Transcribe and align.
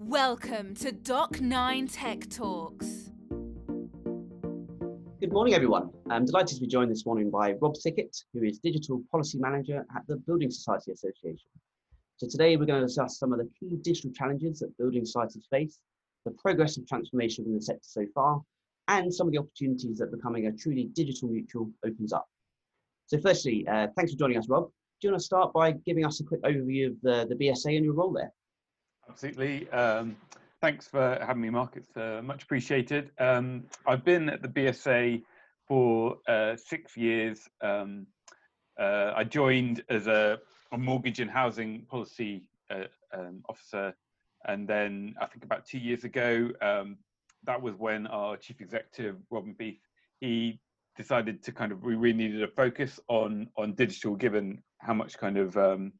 Welcome 0.00 0.76
to 0.76 0.92
Doc 0.92 1.40
9 1.40 1.88
Tech 1.88 2.30
Talks. 2.30 3.10
Good 5.20 5.32
morning, 5.32 5.54
everyone. 5.54 5.90
I'm 6.08 6.24
delighted 6.24 6.54
to 6.54 6.60
be 6.60 6.68
joined 6.68 6.92
this 6.92 7.04
morning 7.04 7.30
by 7.30 7.54
Rob 7.60 7.74
Thickett, 7.74 8.16
who 8.32 8.44
is 8.44 8.60
Digital 8.60 9.02
Policy 9.10 9.38
Manager 9.38 9.84
at 9.96 10.06
the 10.06 10.16
Building 10.16 10.52
Society 10.52 10.92
Association. 10.92 11.48
So 12.16 12.28
today 12.28 12.56
we're 12.56 12.66
going 12.66 12.80
to 12.80 12.86
discuss 12.86 13.18
some 13.18 13.32
of 13.32 13.40
the 13.40 13.50
key 13.58 13.76
digital 13.82 14.12
challenges 14.12 14.60
that 14.60 14.76
building 14.78 15.04
societies 15.04 15.48
face, 15.50 15.80
the 16.24 16.30
progress 16.30 16.76
of 16.76 16.86
transformation 16.86 17.44
in 17.46 17.56
the 17.56 17.60
sector 17.60 17.80
so 17.82 18.06
far, 18.14 18.40
and 18.86 19.12
some 19.12 19.26
of 19.26 19.32
the 19.32 19.38
opportunities 19.38 19.98
that 19.98 20.12
becoming 20.12 20.46
a 20.46 20.52
truly 20.52 20.84
digital 20.94 21.28
mutual 21.28 21.70
opens 21.84 22.12
up. 22.12 22.28
So 23.06 23.18
firstly, 23.18 23.66
uh, 23.66 23.88
thanks 23.96 24.12
for 24.12 24.18
joining 24.18 24.38
us, 24.38 24.48
Rob. 24.48 24.70
Do 25.00 25.08
you 25.08 25.12
want 25.12 25.20
to 25.20 25.26
start 25.26 25.52
by 25.52 25.72
giving 25.72 26.04
us 26.04 26.20
a 26.20 26.24
quick 26.24 26.42
overview 26.42 26.86
of 26.86 27.00
the, 27.02 27.26
the 27.28 27.34
BSA 27.34 27.76
and 27.76 27.84
your 27.84 27.94
role 27.94 28.12
there? 28.12 28.32
Absolutely. 29.08 29.68
Um, 29.70 30.16
thanks 30.60 30.86
for 30.86 31.18
having 31.20 31.42
me, 31.42 31.50
Mark. 31.50 31.76
It's 31.76 31.96
uh, 31.96 32.20
much 32.22 32.42
appreciated. 32.42 33.10
Um, 33.18 33.64
I've 33.86 34.04
been 34.04 34.28
at 34.28 34.42
the 34.42 34.48
BSA 34.48 35.22
for 35.66 36.16
uh, 36.28 36.56
six 36.56 36.96
years. 36.96 37.48
Um, 37.60 38.06
uh, 38.78 39.12
I 39.16 39.24
joined 39.24 39.82
as 39.88 40.06
a, 40.06 40.38
a, 40.72 40.78
mortgage 40.78 41.20
and 41.20 41.30
housing 41.30 41.82
policy 41.90 42.44
uh, 42.70 42.84
um, 43.12 43.42
officer, 43.48 43.94
and 44.46 44.68
then 44.68 45.14
I 45.20 45.26
think 45.26 45.44
about 45.44 45.66
two 45.66 45.78
years 45.78 46.04
ago, 46.04 46.50
um, 46.62 46.96
that 47.44 47.60
was 47.60 47.74
when 47.74 48.06
our 48.06 48.36
chief 48.36 48.60
executive 48.60 49.16
Robin 49.30 49.54
Fieth 49.54 49.78
he 50.20 50.60
decided 50.96 51.42
to 51.44 51.52
kind 51.52 51.70
of 51.72 51.82
we 51.82 51.94
really 51.94 52.16
needed 52.16 52.42
a 52.42 52.48
focus 52.48 53.00
on 53.08 53.48
on 53.56 53.74
digital, 53.74 54.14
given 54.14 54.62
how 54.78 54.94
much 54.94 55.18
kind 55.18 55.38
of 55.38 55.56
um, 55.56 55.92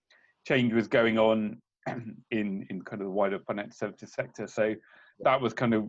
change 0.46 0.72
was 0.72 0.88
going 0.88 1.18
on 1.18 1.60
in 2.30 2.66
in 2.70 2.82
kind 2.82 3.00
of 3.02 3.06
the 3.06 3.12
wider 3.12 3.38
financial 3.38 3.72
services 3.72 4.12
sector. 4.12 4.46
So 4.46 4.74
that 5.20 5.40
was 5.40 5.52
kind 5.52 5.74
of 5.74 5.88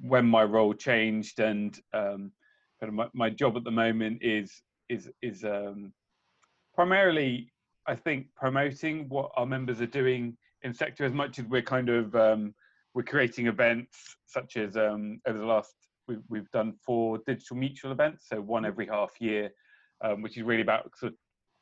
when 0.00 0.26
my 0.26 0.44
role 0.44 0.74
changed, 0.74 1.40
and 1.40 1.78
um, 1.92 2.32
kind 2.80 2.88
of 2.88 2.94
my, 2.94 3.06
my 3.12 3.30
job 3.30 3.56
at 3.56 3.64
the 3.64 3.70
moment 3.70 4.18
is 4.22 4.62
is 4.88 5.10
is 5.22 5.44
um, 5.44 5.92
primarily, 6.74 7.52
I 7.86 7.94
think, 7.94 8.26
promoting 8.36 9.08
what 9.08 9.30
our 9.36 9.46
members 9.46 9.80
are 9.80 9.86
doing 9.86 10.36
in 10.62 10.74
sector 10.74 11.04
as 11.04 11.12
much 11.12 11.38
as 11.38 11.46
we're 11.46 11.62
kind 11.62 11.88
of 11.88 12.14
um, 12.14 12.54
we're 12.94 13.02
creating 13.02 13.46
events 13.46 14.16
such 14.26 14.56
as 14.56 14.76
um, 14.76 15.20
over 15.26 15.38
the 15.38 15.44
last 15.44 15.74
we've, 16.10 16.22
we've 16.28 16.50
done 16.50 16.74
four 16.84 17.18
digital 17.26 17.56
mutual 17.56 17.92
events, 17.92 18.26
so 18.28 18.40
one 18.40 18.64
every 18.64 18.86
half 18.86 19.10
year, 19.20 19.50
um, 20.02 20.22
which 20.22 20.36
is 20.36 20.42
really 20.42 20.62
about 20.62 20.90
sort 20.98 21.12
of, 21.12 21.18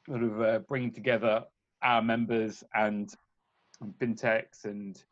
sort 0.09 0.23
of 0.23 0.41
uh, 0.41 0.59
bringing 0.61 0.92
together 0.92 1.45
our 1.83 2.03
members 2.03 2.64
and 2.75 3.12
fintechs 4.01 4.65
and, 4.65 5.03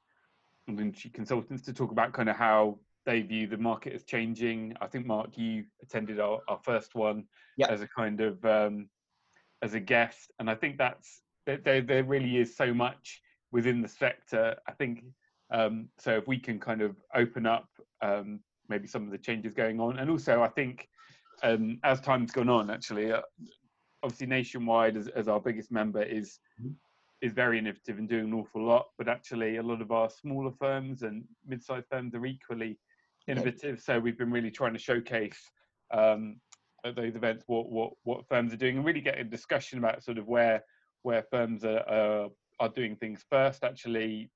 and 0.69 0.81
industry 0.81 1.11
consultants 1.11 1.62
to 1.64 1.72
talk 1.72 1.92
about 1.92 2.12
kind 2.12 2.28
of 2.28 2.36
how 2.36 2.78
they 3.05 3.23
view 3.23 3.47
the 3.47 3.56
market 3.56 3.92
as 3.92 4.03
changing. 4.03 4.75
I 4.81 4.89
think 4.89 5.06
Mark, 5.06 5.39
you 5.39 5.64
attended 5.83 6.20
our, 6.20 6.41
our 6.48 6.58
first 6.62 6.95
one 6.95 7.25
yep. 7.56 7.70
as 7.70 7.81
a 7.81 7.89
kind 7.89 8.20
of 8.20 8.45
um, 8.45 8.89
as 9.62 9.75
a 9.75 9.81
guest, 9.81 10.33
and 10.39 10.50
I 10.50 10.55
think 10.55 10.77
that's 10.77 11.23
there. 11.47 11.81
There 11.81 12.05
really 12.05 12.36
is 12.39 12.56
so 12.56 12.75
much 12.75 13.23
within 13.53 13.81
the 13.81 13.89
sector. 13.89 14.56
I 14.69 14.73
think 14.73 15.05
um, 15.53 15.89
so. 15.98 16.17
If 16.17 16.27
we 16.27 16.39
can 16.39 16.58
kind 16.58 16.83
of 16.83 16.97
open 17.14 17.47
up 17.47 17.69
um, 18.03 18.41
maybe 18.69 18.89
some 18.89 19.05
of 19.05 19.12
the 19.12 19.19
changes 19.19 19.55
going 19.55 19.80
on, 19.80 20.01
and 20.01 20.11
also 20.11 20.42
I 20.42 20.48
think 20.48 20.89
um, 21.45 21.78
as 21.84 22.01
time's 22.01 22.33
gone 22.33 22.48
on, 22.48 22.70
actually, 22.70 23.12
uh, 23.12 23.23
obviously 24.03 24.27
Nationwide 24.27 24.97
as, 24.97 25.06
as 25.08 25.28
our 25.28 25.41
biggest 25.41 25.70
member 25.70 26.03
is 26.03 26.41
mm-hmm 26.61 26.73
is 27.22 27.33
very 27.33 27.59
innovative 27.59 27.98
and 27.98 28.09
doing 28.09 28.27
an 28.27 28.34
awful 28.34 28.64
lot, 28.64 28.86
but 28.98 29.09
actually 29.09 29.56
a 29.56 29.62
lot 29.62 29.81
of 29.81 29.91
our 29.91 30.11
smaller 30.11 30.53
firms 30.59 31.03
and 31.03 31.25
mid-sized 31.47 31.86
firms 31.91 32.14
are 32.14 32.27
equally 32.27 32.78
innovative. 33.27 33.81
So 33.81 33.98
we've 33.98 34.19
been 34.19 34.31
really 34.31 34.50
trying 34.50 34.75
to 34.75 34.78
showcase 34.78 35.39
um, 35.92 36.36
at 36.84 36.97
those 36.97 37.17
events 37.17 37.45
what, 37.47 37.70
what 37.70 37.92
what 38.05 38.29
firms 38.29 38.52
are 38.52 38.58
doing 38.58 38.77
and 38.77 38.86
really 38.86 39.01
get 39.01 39.18
a 39.18 39.24
discussion 39.24 39.79
about 39.79 40.05
sort 40.05 40.18
of 40.18 40.27
where 40.27 40.63
where 41.02 41.24
firms 41.30 41.64
are 41.64 41.89
are, 41.89 42.29
are 42.61 42.68
doing 42.68 42.96
things 42.96 43.24
first. 43.30 43.64
Actually, 43.64 44.30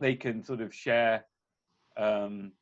they 0.00 0.14
can 0.14 0.42
sort 0.44 0.60
of 0.60 0.74
share. 0.74 1.24
Um, 1.96 2.52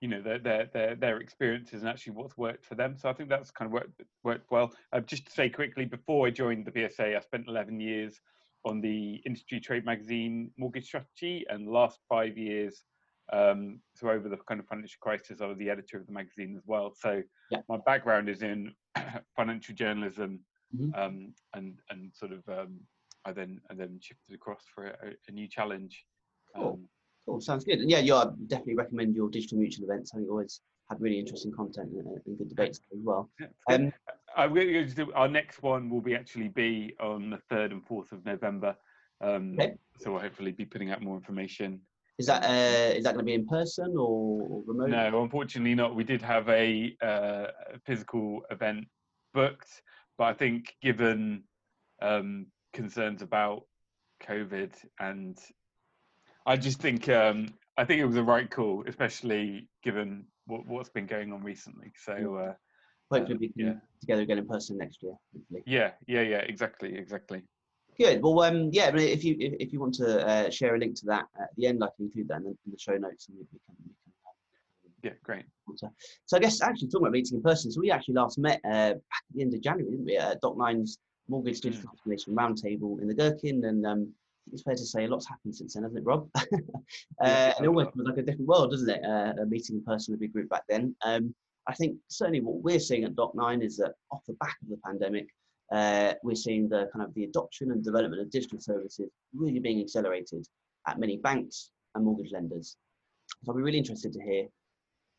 you 0.00 0.08
know 0.08 0.22
their, 0.22 0.38
their 0.38 0.66
their 0.72 0.94
their 0.94 1.18
experiences 1.18 1.82
and 1.82 1.88
actually 1.88 2.14
what's 2.14 2.36
worked 2.36 2.64
for 2.64 2.74
them. 2.74 2.96
So 2.96 3.10
I 3.10 3.12
think 3.12 3.28
that's 3.28 3.50
kind 3.50 3.66
of 3.66 3.72
worked 3.72 4.02
worked 4.24 4.50
well. 4.50 4.72
Uh, 4.92 5.00
just 5.00 5.26
to 5.26 5.32
say 5.32 5.50
quickly, 5.50 5.84
before 5.84 6.26
I 6.26 6.30
joined 6.30 6.64
the 6.64 6.72
BSA, 6.72 7.16
I 7.16 7.20
spent 7.20 7.48
11 7.48 7.80
years 7.80 8.18
on 8.64 8.80
the 8.80 9.20
industry 9.26 9.60
trade 9.60 9.84
magazine 9.84 10.50
mortgage 10.58 10.86
strategy 10.86 11.44
and 11.48 11.68
last 11.68 11.98
five 12.08 12.36
years 12.36 12.84
um, 13.32 13.80
so 13.94 14.08
over 14.08 14.28
the 14.28 14.36
kind 14.48 14.60
of 14.60 14.66
financial 14.66 14.98
crisis 15.00 15.40
i 15.40 15.46
was 15.46 15.58
the 15.58 15.70
editor 15.70 15.96
of 15.96 16.06
the 16.06 16.12
magazine 16.12 16.54
as 16.56 16.62
well 16.66 16.92
so 16.94 17.22
yeah. 17.50 17.58
my 17.68 17.78
background 17.86 18.28
is 18.28 18.42
in 18.42 18.72
financial 19.36 19.74
journalism 19.74 20.40
mm-hmm. 20.76 21.00
um, 21.00 21.32
and 21.54 21.74
and 21.90 22.10
sort 22.14 22.32
of 22.32 22.42
um, 22.48 22.78
i 23.24 23.32
then 23.32 23.60
and 23.70 23.78
then 23.78 23.98
shifted 24.00 24.34
across 24.34 24.62
for 24.74 24.86
a, 24.86 25.12
a 25.28 25.32
new 25.32 25.48
challenge 25.48 26.04
cool. 26.54 26.68
Um, 26.68 26.88
cool 27.24 27.40
sounds 27.40 27.64
good 27.64 27.78
and 27.78 27.90
yeah 27.90 28.00
you 28.00 28.14
I 28.14 28.26
definitely 28.48 28.76
recommend 28.76 29.14
your 29.14 29.30
digital 29.30 29.58
mutual 29.58 29.84
events 29.84 30.10
i 30.14 30.18
think 30.18 30.30
always 30.30 30.60
had 30.90 31.00
really 31.00 31.18
interesting 31.18 31.52
content 31.52 31.90
and, 31.92 32.38
good 32.38 32.48
debates 32.48 32.80
as 32.92 32.98
well. 33.02 33.30
Um, 34.36 34.56
our 35.14 35.28
next 35.28 35.62
one 35.62 35.90
will 35.90 36.00
be 36.00 36.14
actually 36.14 36.48
be 36.48 36.94
on 37.00 37.30
the 37.30 37.38
third 37.48 37.72
and 37.72 37.84
fourth 37.84 38.12
of 38.12 38.24
November. 38.24 38.76
Um, 39.20 39.56
okay. 39.60 39.74
So 39.98 40.12
we'll 40.12 40.20
hopefully 40.20 40.52
be 40.52 40.64
putting 40.64 40.90
out 40.90 41.02
more 41.02 41.16
information. 41.16 41.80
Is 42.18 42.26
that 42.26 42.44
uh, 42.44 42.94
is 42.94 43.04
that 43.04 43.14
going 43.14 43.24
to 43.24 43.30
be 43.30 43.34
in 43.34 43.46
person 43.46 43.94
or 43.96 44.62
remote? 44.66 44.90
No, 44.90 45.22
unfortunately 45.22 45.74
not. 45.74 45.94
We 45.94 46.04
did 46.04 46.22
have 46.22 46.48
a 46.48 46.94
uh, 47.02 47.46
physical 47.86 48.42
event 48.50 48.86
booked, 49.32 49.82
but 50.18 50.24
I 50.24 50.34
think 50.34 50.74
given 50.82 51.44
um, 52.02 52.46
concerns 52.72 53.22
about 53.22 53.62
COVID 54.22 54.72
and 54.98 55.38
I 56.46 56.56
just 56.56 56.80
think 56.80 57.08
um, 57.08 57.54
I 57.76 57.84
think 57.84 58.00
it 58.00 58.06
was 58.06 58.16
a 58.16 58.22
right 58.22 58.50
call, 58.50 58.84
especially 58.86 59.68
given 59.82 60.26
what, 60.46 60.66
what's 60.66 60.90
been 60.90 61.06
going 61.06 61.32
on 61.32 61.42
recently. 61.42 61.92
So 62.04 62.36
uh, 62.36 62.54
hopefully 63.10 63.38
we 63.38 63.48
can 63.48 63.66
yeah. 63.66 63.72
together 64.00 64.22
again 64.22 64.38
in 64.38 64.46
person 64.46 64.78
next 64.78 65.02
year. 65.02 65.14
Hopefully. 65.34 65.62
Yeah, 65.66 65.92
yeah, 66.06 66.22
yeah. 66.22 66.38
Exactly, 66.38 66.96
exactly. 66.96 67.42
Good. 67.98 68.22
Well, 68.22 68.40
um, 68.40 68.70
yeah. 68.72 68.94
If 68.94 69.24
you 69.24 69.36
if, 69.38 69.54
if 69.60 69.72
you 69.72 69.80
want 69.80 69.94
to 69.94 70.26
uh, 70.26 70.50
share 70.50 70.74
a 70.74 70.78
link 70.78 70.96
to 71.00 71.06
that 71.06 71.24
at 71.40 71.50
the 71.56 71.66
end, 71.66 71.82
I 71.84 71.88
can 71.96 72.06
include 72.06 72.28
that 72.28 72.38
in 72.38 72.44
the, 72.44 72.50
in 72.50 72.72
the 72.72 72.78
show 72.78 72.96
notes, 72.96 73.28
and 73.28 73.36
we, 73.36 73.44
we 73.52 73.58
can. 73.66 73.76
We 73.84 73.92
can 73.92 74.14
um, 74.26 74.92
yeah, 75.02 75.12
great. 75.22 75.44
So 76.26 76.36
I 76.36 76.40
guess 76.40 76.62
actually 76.62 76.88
talking 76.88 77.06
about 77.06 77.12
meeting 77.12 77.36
in 77.36 77.42
person, 77.42 77.70
so 77.70 77.80
we 77.80 77.90
actually 77.90 78.14
last 78.14 78.38
met 78.38 78.60
uh, 78.64 78.94
back 78.94 79.22
at 79.28 79.34
the 79.34 79.42
end 79.42 79.54
of 79.54 79.60
January, 79.60 79.90
didn't 79.90 80.06
we? 80.06 80.16
At 80.16 80.40
Doc 80.40 80.56
Nine's 80.56 80.98
Mortgage 81.28 81.60
Digital 81.60 81.88
mm. 81.88 82.02
Transformation 82.04 82.34
Roundtable 82.34 83.00
in 83.00 83.08
the 83.08 83.14
Gherkin, 83.14 83.64
and 83.64 83.86
um, 83.86 84.12
it's 84.52 84.62
fair 84.62 84.74
to 84.74 84.84
say 84.84 85.04
a 85.04 85.08
lot's 85.08 85.28
happened 85.28 85.54
since 85.54 85.74
then, 85.74 85.84
hasn't 85.84 86.00
it, 86.00 86.04
Rob? 86.04 86.28
uh, 86.36 86.42
yeah, 87.22 87.54
and 87.56 87.64
it 87.64 87.68
almost 87.68 87.96
was 87.96 88.06
like 88.06 88.18
a 88.18 88.22
different 88.22 88.48
world, 88.48 88.70
doesn't 88.70 88.88
it? 88.88 89.04
Uh, 89.04 89.34
a 89.42 89.46
meeting 89.46 89.76
in 89.76 89.84
person, 89.84 90.12
with 90.12 90.18
a 90.18 90.22
big 90.22 90.32
group 90.32 90.48
back 90.48 90.64
then. 90.68 90.94
Um, 91.04 91.34
I 91.70 91.74
think 91.74 91.96
certainly 92.08 92.40
what 92.40 92.64
we're 92.64 92.80
seeing 92.80 93.04
at 93.04 93.14
Doc9 93.14 93.62
is 93.62 93.76
that 93.76 93.92
off 94.10 94.22
the 94.26 94.32
back 94.34 94.56
of 94.60 94.68
the 94.70 94.76
pandemic, 94.84 95.28
uh, 95.72 96.14
we're 96.24 96.34
seeing 96.34 96.68
the 96.68 96.90
kind 96.92 97.04
of 97.04 97.14
the 97.14 97.22
adoption 97.24 97.70
and 97.70 97.84
development 97.84 98.20
of 98.20 98.28
digital 98.28 98.58
services 98.60 99.08
really 99.32 99.60
being 99.60 99.80
accelerated 99.80 100.44
at 100.88 100.98
many 100.98 101.18
banks 101.18 101.70
and 101.94 102.04
mortgage 102.04 102.32
lenders. 102.32 102.76
So 103.44 103.52
I'll 103.52 103.56
be 103.56 103.62
really 103.62 103.78
interested 103.78 104.12
to 104.12 104.20
hear 104.20 104.48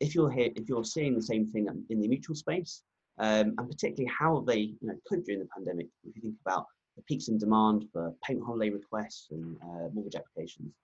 if 0.00 0.14
you're 0.14 0.30
here, 0.30 0.50
if 0.54 0.68
you're 0.68 0.84
seeing 0.84 1.14
the 1.14 1.22
same 1.22 1.46
thing 1.46 1.68
in 1.88 2.00
the 2.02 2.08
mutual 2.08 2.36
space, 2.36 2.82
um, 3.18 3.54
and 3.56 3.70
particularly 3.70 4.12
how 4.18 4.40
they 4.46 4.58
you 4.58 4.76
know 4.82 4.94
coped 5.08 5.24
during 5.24 5.40
the 5.40 5.48
pandemic. 5.56 5.86
If 6.04 6.16
you 6.16 6.22
think 6.22 6.34
about 6.44 6.66
the 6.96 7.02
peaks 7.04 7.28
in 7.28 7.38
demand 7.38 7.86
for 7.94 8.12
payment 8.22 8.44
holiday 8.44 8.68
requests 8.68 9.28
and 9.30 9.56
uh, 9.62 9.88
mortgage 9.94 10.16
applications. 10.16 10.74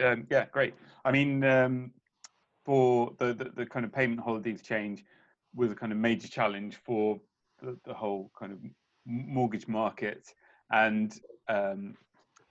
Um, 0.00 0.26
yeah, 0.28 0.46
great. 0.50 0.74
I 1.04 1.12
mean, 1.12 1.44
um, 1.44 1.92
for 2.64 3.12
the, 3.18 3.34
the, 3.34 3.50
the 3.54 3.66
kind 3.66 3.84
of 3.84 3.92
payment 3.92 4.20
holidays 4.20 4.62
change 4.62 5.04
was 5.54 5.70
a 5.70 5.74
kind 5.74 5.92
of 5.92 5.98
major 5.98 6.28
challenge 6.28 6.76
for 6.84 7.20
the, 7.62 7.78
the 7.84 7.94
whole 7.94 8.30
kind 8.38 8.52
of 8.52 8.58
mortgage 9.06 9.68
market, 9.68 10.34
and 10.72 11.20
um, 11.48 11.96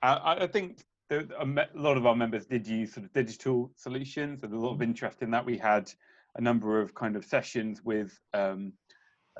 I, 0.01 0.37
I, 0.41 0.47
think 0.47 0.83
a 1.09 1.67
lot 1.73 1.97
of 1.97 2.05
our 2.05 2.15
members 2.15 2.45
did 2.45 2.67
use 2.67 2.93
sort 2.93 3.05
of 3.05 3.13
digital 3.13 3.71
solutions, 3.75 4.43
and 4.43 4.53
a 4.53 4.57
lot 4.57 4.69
of 4.69 4.73
mm-hmm. 4.75 4.83
interest 4.83 5.21
in 5.21 5.31
that. 5.31 5.45
We 5.45 5.57
had 5.57 5.91
a 6.35 6.41
number 6.41 6.79
of 6.79 6.93
kind 6.95 7.15
of 7.15 7.25
sessions 7.25 7.83
with 7.83 8.17
um, 8.33 8.73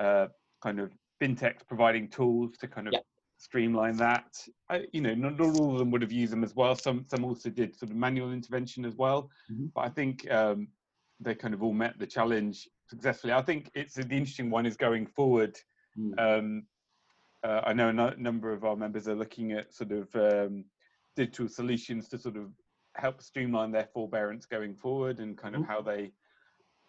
uh, 0.00 0.28
kind 0.62 0.80
of 0.80 0.92
fintechs 1.20 1.66
providing 1.66 2.08
tools 2.08 2.56
to 2.58 2.68
kind 2.68 2.88
of 2.88 2.94
yeah. 2.94 3.00
Streamline 3.44 3.96
that. 3.98 4.36
I, 4.70 4.86
you 4.92 5.02
know, 5.02 5.14
not, 5.14 5.38
all 5.40 5.72
of 5.72 5.78
them 5.78 5.90
would 5.90 6.02
have 6.02 6.12
used 6.12 6.32
them 6.32 6.44
as 6.44 6.56
well. 6.56 6.74
Some 6.74 7.04
some 7.06 7.24
also 7.24 7.50
did 7.50 7.76
sort 7.76 7.90
of 7.90 7.96
manual 7.96 8.32
intervention 8.32 8.84
as 8.84 8.96
well. 8.96 9.30
Mm-hmm. 9.52 9.66
But 9.74 9.82
I 9.82 9.88
think 9.90 10.30
um, 10.30 10.68
they 11.20 11.34
kind 11.34 11.54
of 11.54 11.62
all 11.62 11.74
met 11.74 11.98
the 11.98 12.06
challenge 12.06 12.68
successfully. 12.88 13.32
I 13.32 13.42
think 13.42 13.70
it's 13.74 13.94
the 13.94 14.02
interesting 14.02 14.50
one 14.50 14.66
is 14.66 14.76
going 14.76 15.06
forward. 15.06 15.58
Mm. 15.98 16.18
Um, 16.18 16.66
uh, 17.44 17.60
I 17.64 17.74
know 17.74 17.90
a 17.90 17.92
no, 17.92 18.14
number 18.16 18.52
of 18.52 18.64
our 18.64 18.76
members 18.76 19.06
are 19.06 19.14
looking 19.14 19.52
at 19.52 19.74
sort 19.74 19.92
of 19.92 20.08
um, 20.16 20.64
digital 21.14 21.48
solutions 21.48 22.08
to 22.08 22.18
sort 22.18 22.36
of 22.36 22.50
help 22.96 23.20
streamline 23.20 23.70
their 23.72 23.88
forbearance 23.92 24.46
going 24.46 24.74
forward 24.74 25.20
and 25.20 25.36
kind 25.36 25.54
of 25.54 25.62
Mhm. 25.62 25.66
how 25.66 25.82
they 25.82 26.12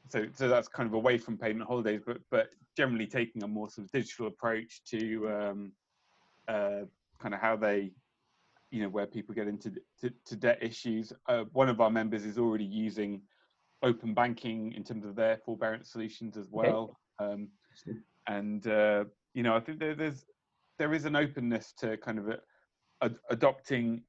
so 0.07 0.27
so 0.33 0.47
that's 0.47 0.67
kind 0.67 0.87
of 0.87 0.93
away 0.93 1.17
from 1.17 1.35
payment 1.35 1.67
holidays 1.67 2.03
but 2.05 2.19
but 2.29 2.51
generally 2.77 3.07
taking 3.07 3.41
a 3.43 3.47
more 3.47 3.69
sort 3.69 3.85
of 3.85 3.91
digital 3.91 4.27
approach 4.27 4.83
to 4.83 5.27
um 5.37 5.71
uh 6.47 6.81
kind 7.19 7.33
of 7.33 7.39
how 7.39 7.55
they 7.55 7.91
you 8.71 8.81
know 8.81 8.89
where 8.89 9.07
people 9.07 9.33
get 9.33 9.47
into 9.47 9.71
to, 10.01 10.11
to 10.25 10.35
debt 10.35 10.59
issues. 10.61 11.13
Uh, 11.27 11.43
one 11.53 11.69
of 11.69 11.79
our 11.79 11.91
members 11.91 12.25
is 12.25 12.37
already 12.37 12.65
using 12.65 13.21
open 13.83 14.13
banking 14.13 14.73
in 14.73 14.83
terms 14.83 15.05
of 15.05 15.15
their 15.15 15.37
forbearance 15.45 15.91
solutions 15.91 16.37
as 16.37 16.49
well. 16.51 16.97
Um 17.19 17.49
and 18.27 18.65
uh 18.67 19.05
you 19.35 19.43
know 19.43 19.55
i 19.55 19.59
think 19.59 19.77
there, 19.79 19.93
there's 19.93 20.25
there 20.79 20.93
is 20.93 21.05
an 21.05 21.15
openness 21.15 21.73
to 21.77 21.97
kind 21.97 22.19
of 22.19 22.29
a, 22.29 22.39
ad- 23.01 23.19
adopting 23.29 24.01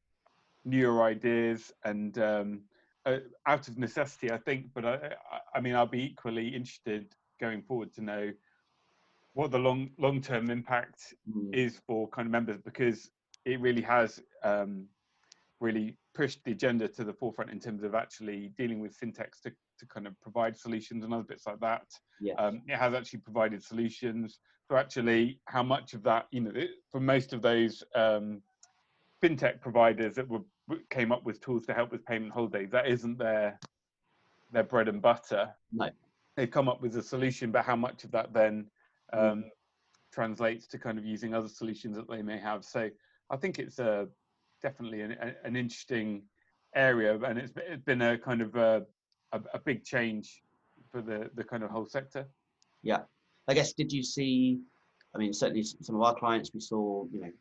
newer 0.65 1.03
ideas 1.03 1.73
and 1.85 2.19
um, 2.19 2.63
uh, 3.07 3.19
out 3.47 3.69
of 3.69 3.79
necessity, 3.79 4.31
I 4.31 4.39
think. 4.39 4.67
But 4.75 4.85
I, 4.85 4.95
I, 4.95 5.41
I 5.57 5.61
mean, 5.61 5.75
I'll 5.75 5.87
be 5.87 6.05
equally 6.05 6.49
interested 6.49 7.15
going 7.41 7.63
forward 7.63 7.93
to 7.95 8.03
know 8.03 8.33
what 9.37 9.51
the 9.51 9.59
long 9.59 9.91
long 9.99 10.21
term 10.23 10.49
impact 10.51 11.15
Mm. 11.31 11.55
is 11.55 11.79
for 11.87 12.09
kind 12.09 12.25
of 12.27 12.33
members 12.33 12.59
because 12.59 13.11
it 13.45 13.61
really 13.61 13.83
has 13.83 14.21
um, 14.43 14.87
really 15.61 15.99
pushed 16.15 16.43
the 16.45 16.53
agenda 16.53 16.89
to 16.89 17.05
the 17.05 17.13
forefront 17.13 17.51
in 17.51 17.61
terms 17.61 17.83
of 17.83 17.95
actually 17.95 18.53
dealing 18.57 18.81
with 18.81 18.99
fintechs 18.99 19.39
to, 19.43 19.51
to 19.79 19.85
kind 19.95 20.07
of 20.07 20.19
provide 20.23 20.57
solutions 20.57 21.05
and 21.05 21.13
other 21.13 21.23
bits 21.23 21.47
like 21.47 21.61
that. 21.61 21.87
Yeah. 22.19 22.33
Um, 22.35 22.63
it 22.67 22.77
has 22.79 22.95
actually 22.95 23.19
provided 23.21 23.63
solutions 23.63 24.39
for 24.69 24.79
actually 24.79 25.39
how 25.45 25.63
much 25.63 25.93
of 25.93 26.03
that, 26.05 26.27
you 26.31 26.41
know, 26.41 26.53
it- 26.55 26.71
for 26.91 26.99
most 27.01 27.35
of 27.35 27.43
those 27.43 27.85
um, 27.95 28.41
fintech 29.23 29.61
providers 29.61 30.15
that 30.17 30.27
were 30.29 30.41
came 30.91 31.13
up 31.13 31.25
with 31.25 31.41
tools 31.41 31.65
to 31.67 31.75
help 31.75 31.93
with 31.93 32.05
payment 32.07 32.33
holidays, 32.33 32.71
that 32.71 32.87
isn't 32.89 33.19
their 33.19 33.61
their 34.51 34.65
bread 34.65 34.89
and 34.89 35.03
butter. 35.03 35.55
No. 35.73 35.91
They've 36.37 36.51
come 36.51 36.69
up 36.71 36.81
with 36.81 36.97
a 36.97 37.03
solution, 37.03 37.51
but 37.53 37.65
how 37.67 37.77
much 37.77 38.03
of 38.05 38.11
that 38.13 38.33
then 38.33 38.67
um, 39.13 39.45
Mm. 39.45 39.51
translates 40.13 40.67
to 40.69 40.79
kind 40.79 40.99
of 40.99 41.05
using 41.05 41.35
other 41.35 41.49
solutions 41.49 41.97
that 41.97 42.09
they 42.09 42.23
may 42.23 42.39
have. 42.39 42.65
So 42.65 42.91
I 43.31 43.37
think 43.37 43.59
it's 43.59 43.79
a 43.79 44.09
definitely 44.63 45.03
an, 45.03 45.13
an 45.45 45.57
interesting 45.57 46.23
area, 46.75 47.19
and 47.19 47.39
it's, 47.39 47.53
it's 47.57 47.85
been 47.85 48.03
a 48.03 48.19
kind 48.19 48.41
of 48.41 48.55
a, 48.57 48.87
a, 49.33 49.41
a 49.55 49.59
big 49.59 49.85
change 49.85 50.43
for 50.91 51.03
the 51.03 51.31
the 51.35 51.45
kind 51.45 51.63
of 51.63 51.71
whole 51.71 51.87
sector. 51.87 52.27
Yeah, 52.83 53.03
I 53.49 53.55
guess 53.55 53.73
did 53.73 53.93
you 53.93 54.03
see? 54.03 54.61
I 55.15 55.19
mean, 55.19 55.33
certainly 55.33 55.63
some 55.63 55.97
of 55.97 56.03
our 56.03 56.15
clients 56.15 56.51
we 56.53 56.61
saw, 56.61 57.07
you 57.11 57.21
know, 57.21 57.33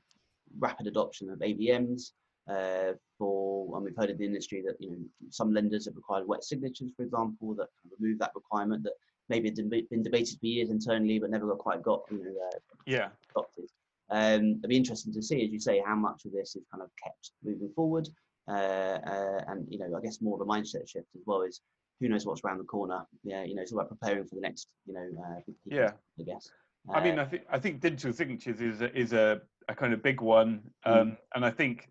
rapid 0.60 0.88
adoption 0.88 1.30
of 1.30 1.40
AVMs. 1.40 2.12
Uh, 2.48 2.94
for 3.18 3.76
and 3.76 3.84
we've 3.84 3.96
heard 3.98 4.12
in 4.12 4.18
the 4.20 4.26
industry 4.26 4.62
that 4.62 4.76
you 4.80 4.92
know 4.92 4.98
some 5.32 5.52
lenders 5.52 5.86
have 5.86 5.96
required 5.96 6.28
wet 6.28 6.44
signatures, 6.44 6.92
for 6.96 7.04
example, 7.04 7.56
that 7.56 7.70
remove 8.00 8.20
that 8.20 8.32
requirement 8.36 8.84
that 8.84 8.94
maybe 9.30 9.50
had 9.50 9.69
been 9.89 10.04
debated 10.04 10.39
for 10.39 10.45
years 10.45 10.69
internally, 10.69 11.19
but 11.19 11.30
never 11.30 11.48
got 11.48 11.57
quite 11.57 11.81
got 11.81 12.04
you 12.12 12.24
know 12.24 12.31
uh, 12.48 12.60
Yeah, 12.86 13.10
adopted. 13.31 13.69
Um, 14.10 14.60
it'd 14.60 14.69
be 14.69 14.77
interesting 14.77 15.13
to 15.13 15.22
see, 15.22 15.44
as 15.44 15.51
you 15.51 15.60
say, 15.60 15.81
how 15.86 15.95
much 15.95 16.25
of 16.25 16.31
this 16.31 16.56
is 16.56 16.63
kind 16.72 16.83
of 16.83 16.89
kept 17.04 17.31
moving 17.44 17.72
forward, 17.75 18.07
uh, 18.48 18.51
uh, 18.51 19.42
and 19.48 19.66
you 19.69 19.80
know, 19.80 19.95
I 19.98 20.01
guess 20.01 20.22
more 20.22 20.39
of 20.39 20.48
a 20.48 20.51
mindset 20.51 20.88
shift 20.88 21.07
as 21.16 21.24
well 21.25 21.42
is 21.42 21.62
who 22.00 22.10
knows 22.10 22.25
what's 22.25 22.42
around 22.44 22.60
the 22.60 22.66
corner. 22.66 23.06
Yeah, 23.24 23.44
you 23.44 23.56
know, 23.56 23.62
it's 23.62 23.72
all 23.72 23.80
about 23.80 23.89
preparing 23.89 24.25
for 24.25 24.36
the 24.36 24.42
next, 24.42 24.68
you 24.86 24.94
know, 24.94 25.10
uh, 25.24 25.39
Yeah. 25.66 25.92
I 26.19 26.24
guess. 26.24 26.50
I 26.94 27.04
mean, 27.04 27.18
Uh, 27.18 27.24
I 27.24 27.25
think 27.25 27.44
I 27.50 27.60
think 27.60 27.81
digital 27.81 28.13
signatures 28.13 28.62
is 28.62 28.81
a, 28.81 28.95
is 28.95 29.13
a, 29.13 29.42
a 29.69 29.75
kind 29.75 29.92
of 29.94 30.04
big 30.04 30.21
one, 30.21 30.62
um, 30.83 31.18
and 31.33 31.44
I 31.44 31.50
think 31.50 31.89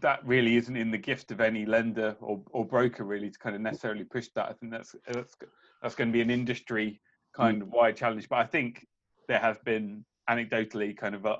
that 0.00 0.24
really 0.24 0.56
isn't 0.56 0.76
in 0.76 0.90
the 0.90 0.98
gift 0.98 1.30
of 1.32 1.40
any 1.40 1.64
lender 1.66 2.16
or, 2.20 2.40
or 2.50 2.64
broker 2.64 3.04
really 3.04 3.30
to 3.30 3.38
kind 3.38 3.56
of 3.56 3.62
necessarily 3.62 4.04
push 4.04 4.28
that. 4.34 4.48
I 4.48 4.52
think 4.52 4.70
that's 4.70 4.94
that's 5.08 5.36
that's 5.82 5.94
going 5.94 6.08
to 6.08 6.12
be 6.12 6.22
an 6.22 6.30
industry 6.30 7.00
kind 7.34 7.62
of 7.62 7.68
wide 7.68 7.96
challenge. 7.96 8.28
But 8.28 8.38
I 8.38 8.46
think 8.46 8.86
there 9.28 9.38
has 9.38 9.58
been 9.64 10.04
anecdotally 10.28 10.96
kind 10.96 11.14
of 11.14 11.26
a, 11.26 11.38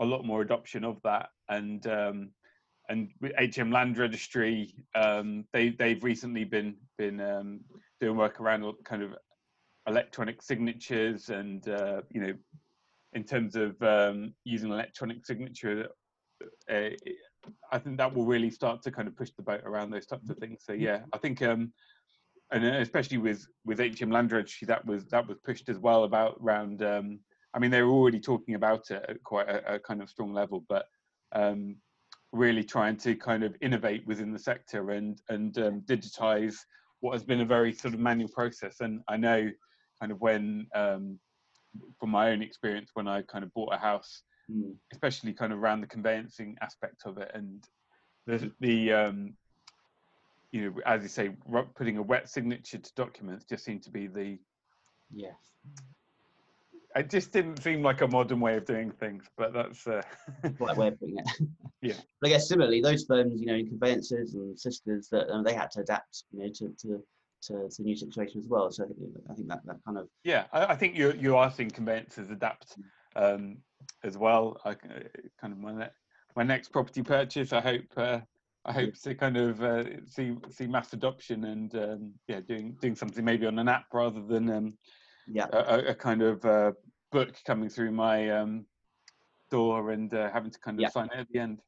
a 0.00 0.04
lot 0.04 0.24
more 0.24 0.42
adoption 0.42 0.84
of 0.84 1.00
that, 1.04 1.28
and 1.48 1.86
um, 1.86 2.30
and 2.88 3.10
with 3.20 3.32
HM 3.38 3.70
Land 3.70 3.98
Registry, 3.98 4.74
um, 4.94 5.44
they 5.52 5.70
they've 5.70 6.02
recently 6.02 6.44
been 6.44 6.76
been 6.98 7.20
um, 7.20 7.60
doing 8.00 8.16
work 8.16 8.40
around 8.40 8.64
kind 8.84 9.02
of 9.02 9.14
electronic 9.86 10.42
signatures 10.42 11.28
and 11.28 11.68
uh, 11.68 12.02
you 12.10 12.20
know 12.20 12.34
in 13.14 13.24
terms 13.24 13.56
of 13.56 13.80
um, 13.82 14.34
using 14.44 14.70
electronic 14.70 15.24
signature 15.26 15.88
uh, 16.70 16.88
i 17.72 17.78
think 17.78 17.96
that 17.96 18.14
will 18.14 18.24
really 18.24 18.50
start 18.50 18.82
to 18.82 18.90
kind 18.90 19.08
of 19.08 19.16
push 19.16 19.30
the 19.36 19.42
boat 19.42 19.60
around 19.64 19.90
those 19.90 20.06
types 20.06 20.30
of 20.30 20.36
things 20.38 20.62
so 20.64 20.72
yeah 20.72 21.00
i 21.12 21.18
think 21.18 21.42
um 21.42 21.72
and 22.52 22.64
especially 22.64 23.18
with 23.18 23.46
with 23.64 23.78
hm 23.78 24.10
land 24.10 24.30
registry 24.30 24.66
that 24.66 24.84
was 24.86 25.04
that 25.06 25.26
was 25.26 25.38
pushed 25.44 25.68
as 25.68 25.78
well 25.78 26.04
about 26.04 26.38
around 26.42 26.82
um 26.82 27.18
i 27.54 27.58
mean 27.58 27.70
they 27.70 27.82
were 27.82 27.90
already 27.92 28.20
talking 28.20 28.54
about 28.54 28.90
it 28.90 29.04
at 29.08 29.22
quite 29.22 29.48
a, 29.48 29.74
a 29.74 29.78
kind 29.78 30.02
of 30.02 30.08
strong 30.08 30.32
level 30.32 30.64
but 30.68 30.86
um 31.34 31.76
really 32.32 32.64
trying 32.64 32.96
to 32.96 33.14
kind 33.14 33.44
of 33.44 33.54
innovate 33.60 34.06
within 34.06 34.32
the 34.32 34.38
sector 34.38 34.92
and 34.92 35.20
and 35.28 35.58
um, 35.58 35.82
digitize 35.82 36.56
what 37.00 37.12
has 37.12 37.22
been 37.22 37.40
a 37.40 37.44
very 37.44 37.72
sort 37.72 37.94
of 37.94 38.00
manual 38.00 38.30
process. 38.30 38.80
And 38.80 39.02
i 39.08 39.16
know 39.16 39.50
kind 40.00 40.10
of 40.12 40.20
when 40.20 40.66
um, 40.74 41.18
from 42.00 42.10
my 42.10 42.30
own 42.30 42.42
experience 42.42 42.90
when 42.94 43.06
I 43.06 43.22
kind 43.22 43.44
of 43.44 43.52
bought 43.54 43.72
a 43.72 43.78
house, 43.78 44.22
mm, 44.50 44.74
especially 44.92 45.32
kind 45.32 45.52
of 45.52 45.58
around 45.60 45.80
the 45.80 45.86
conveyancing 45.86 46.56
aspect 46.60 47.02
of 47.06 47.18
it 47.18 47.30
and 47.34 47.64
the 48.26 48.50
the 48.60 48.92
um, 48.92 49.34
you 50.52 50.70
know 50.70 50.80
as 50.86 51.02
you 51.02 51.08
say 51.08 51.30
putting 51.74 51.96
a 51.96 52.02
wet 52.02 52.28
signature 52.28 52.78
to 52.78 52.94
documents 52.94 53.44
just 53.44 53.64
seemed 53.64 53.82
to 53.82 53.90
be 53.90 54.06
the 54.06 54.38
yes. 55.12 55.34
it 56.94 57.10
just 57.10 57.32
didn't 57.32 57.62
seem 57.62 57.82
like 57.82 58.02
a 58.02 58.06
modern 58.06 58.38
way 58.38 58.56
of 58.56 58.64
doing 58.64 58.90
things 58.90 59.24
but 59.36 59.52
that's 59.52 59.86
uh, 59.86 60.02
right 60.60 60.76
way 60.76 60.88
of 60.88 61.00
putting 61.00 61.18
it. 61.18 61.48
Yeah. 61.82 61.94
But 62.20 62.28
I 62.28 62.30
guess 62.30 62.48
similarly, 62.48 62.80
those 62.80 63.04
firms, 63.04 63.40
you 63.40 63.46
know, 63.46 63.56
in 63.56 63.66
conveyances 63.66 64.34
and 64.34 64.58
sisters, 64.58 65.08
that 65.10 65.28
uh, 65.28 65.42
they 65.42 65.52
had 65.52 65.72
to 65.72 65.80
adapt, 65.80 66.24
you 66.30 66.38
know, 66.38 66.48
to 66.48 66.68
to 66.82 67.02
to, 67.42 67.68
to 67.68 67.76
the 67.76 67.82
new 67.82 67.96
situation 67.96 68.40
as 68.40 68.46
well. 68.46 68.70
So 68.70 68.84
I 68.84 68.86
think 68.86 68.98
I 69.28 69.34
think 69.34 69.48
that 69.48 69.66
that 69.66 69.76
kind 69.84 69.98
of 69.98 70.08
yeah 70.22 70.44
I, 70.52 70.66
I 70.66 70.76
think 70.76 70.96
you 70.96 71.12
you 71.18 71.36
are 71.36 71.50
seeing 71.50 71.70
conveyancers 71.70 72.30
adapt 72.30 72.76
um, 73.16 73.58
as 74.04 74.16
well 74.16 74.60
I, 74.64 74.70
uh, 74.70 74.74
kind 75.40 75.52
of 75.52 75.58
my, 75.58 75.72
ne- 75.72 75.90
my 76.36 76.44
next 76.44 76.68
property 76.68 77.02
purchase 77.02 77.52
I 77.52 77.60
hope 77.60 77.84
uh, 77.96 78.20
I 78.64 78.72
hope 78.72 78.94
to 79.02 79.14
kind 79.14 79.36
of 79.36 79.62
uh, 79.62 79.84
see 80.06 80.36
see 80.50 80.66
mass 80.66 80.92
adoption 80.92 81.44
and 81.44 81.74
um, 81.74 82.12
yeah 82.28 82.40
doing 82.40 82.76
doing 82.80 82.94
something 82.94 83.24
maybe 83.24 83.46
on 83.46 83.58
an 83.58 83.68
app 83.68 83.86
rather 83.92 84.22
than 84.22 84.48
um, 84.50 84.78
yeah. 85.26 85.46
a, 85.52 85.90
a- 85.90 85.94
kind 85.94 86.22
of 86.22 86.44
uh, 86.44 86.72
book 87.10 87.34
coming 87.44 87.68
through 87.68 87.90
my 87.90 88.30
um, 88.30 88.64
door 89.50 89.90
and 89.90 90.14
uh, 90.14 90.30
having 90.32 90.50
to 90.50 90.58
kind 90.60 90.78
of 90.78 90.82
Yeah. 90.82 90.88
sign 90.90 91.08
it 91.12 91.18
at 91.18 91.28
the 91.32 91.40
end. 91.40 91.60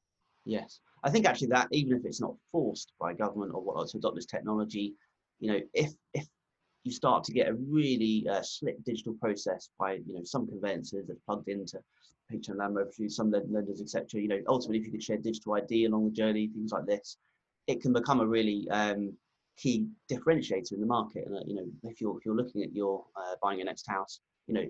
Yes, 0.45 0.81
I 1.03 1.11
think 1.11 1.27
actually 1.27 1.49
that 1.49 1.69
even 1.73 1.97
if 1.97 2.05
it's 2.05 2.21
not 2.21 2.37
forced 2.53 2.93
by 3.01 3.13
government 3.15 3.53
or 3.55 3.63
whatnot 3.63 3.89
to 3.89 3.99
adopt 3.99 4.17
this 4.17 4.27
technology, 4.27 4.95
you 5.41 5.53
know, 5.53 5.61
if 5.73 5.93
if 6.13 6.27
you 6.85 6.93
start 6.93 7.25
to 7.25 7.33
get 7.33 7.49
a 7.49 7.55
really 7.55 8.27
uh, 8.31 8.43
slick 8.43 8.83
digital 8.85 9.15
process 9.15 9.71
by 9.79 9.95
you 9.95 10.15
know 10.15 10.25
some 10.25 10.47
conveyances 10.47 11.07
that's 11.07 11.21
plugged 11.27 11.49
into 11.49 11.79
HM 12.31 12.59
Land 12.59 12.75
Registry, 12.77 13.09
some 13.09 13.31
lenders, 13.31 13.81
etc. 13.81 14.21
You 14.21 14.29
know, 14.29 14.41
ultimately 14.49 14.79
if 14.79 14.87
you 14.87 14.93
could 14.93 15.03
share 15.03 15.17
digital 15.17 15.55
ID 15.55 15.87
along 15.87 16.05
the 16.07 16.11
journey, 16.11 16.49
things 16.49 16.73
like 16.73 16.87
this, 16.87 17.17
it 17.67 17.81
can 17.81 17.93
become 17.93 18.21
a 18.21 18.27
really 18.27 18.69
um, 18.71 19.13
key 19.57 19.87
differentiator 20.11 20.73
in 20.73 20.81
the 20.81 20.87
market. 20.87 21.27
And 21.27 21.37
uh, 21.37 21.41
you 21.47 21.55
know, 21.55 21.67
if 21.85 22.01
you're 22.01 22.17
if 22.19 22.25
you're 22.25 22.37
looking 22.37 22.63
at 22.63 22.73
your 22.75 23.05
uh, 23.17 23.35
buying 23.43 23.59
your 23.59 23.67
next 23.67 23.87
house, 23.89 24.21
you 24.47 24.55
know, 24.55 24.67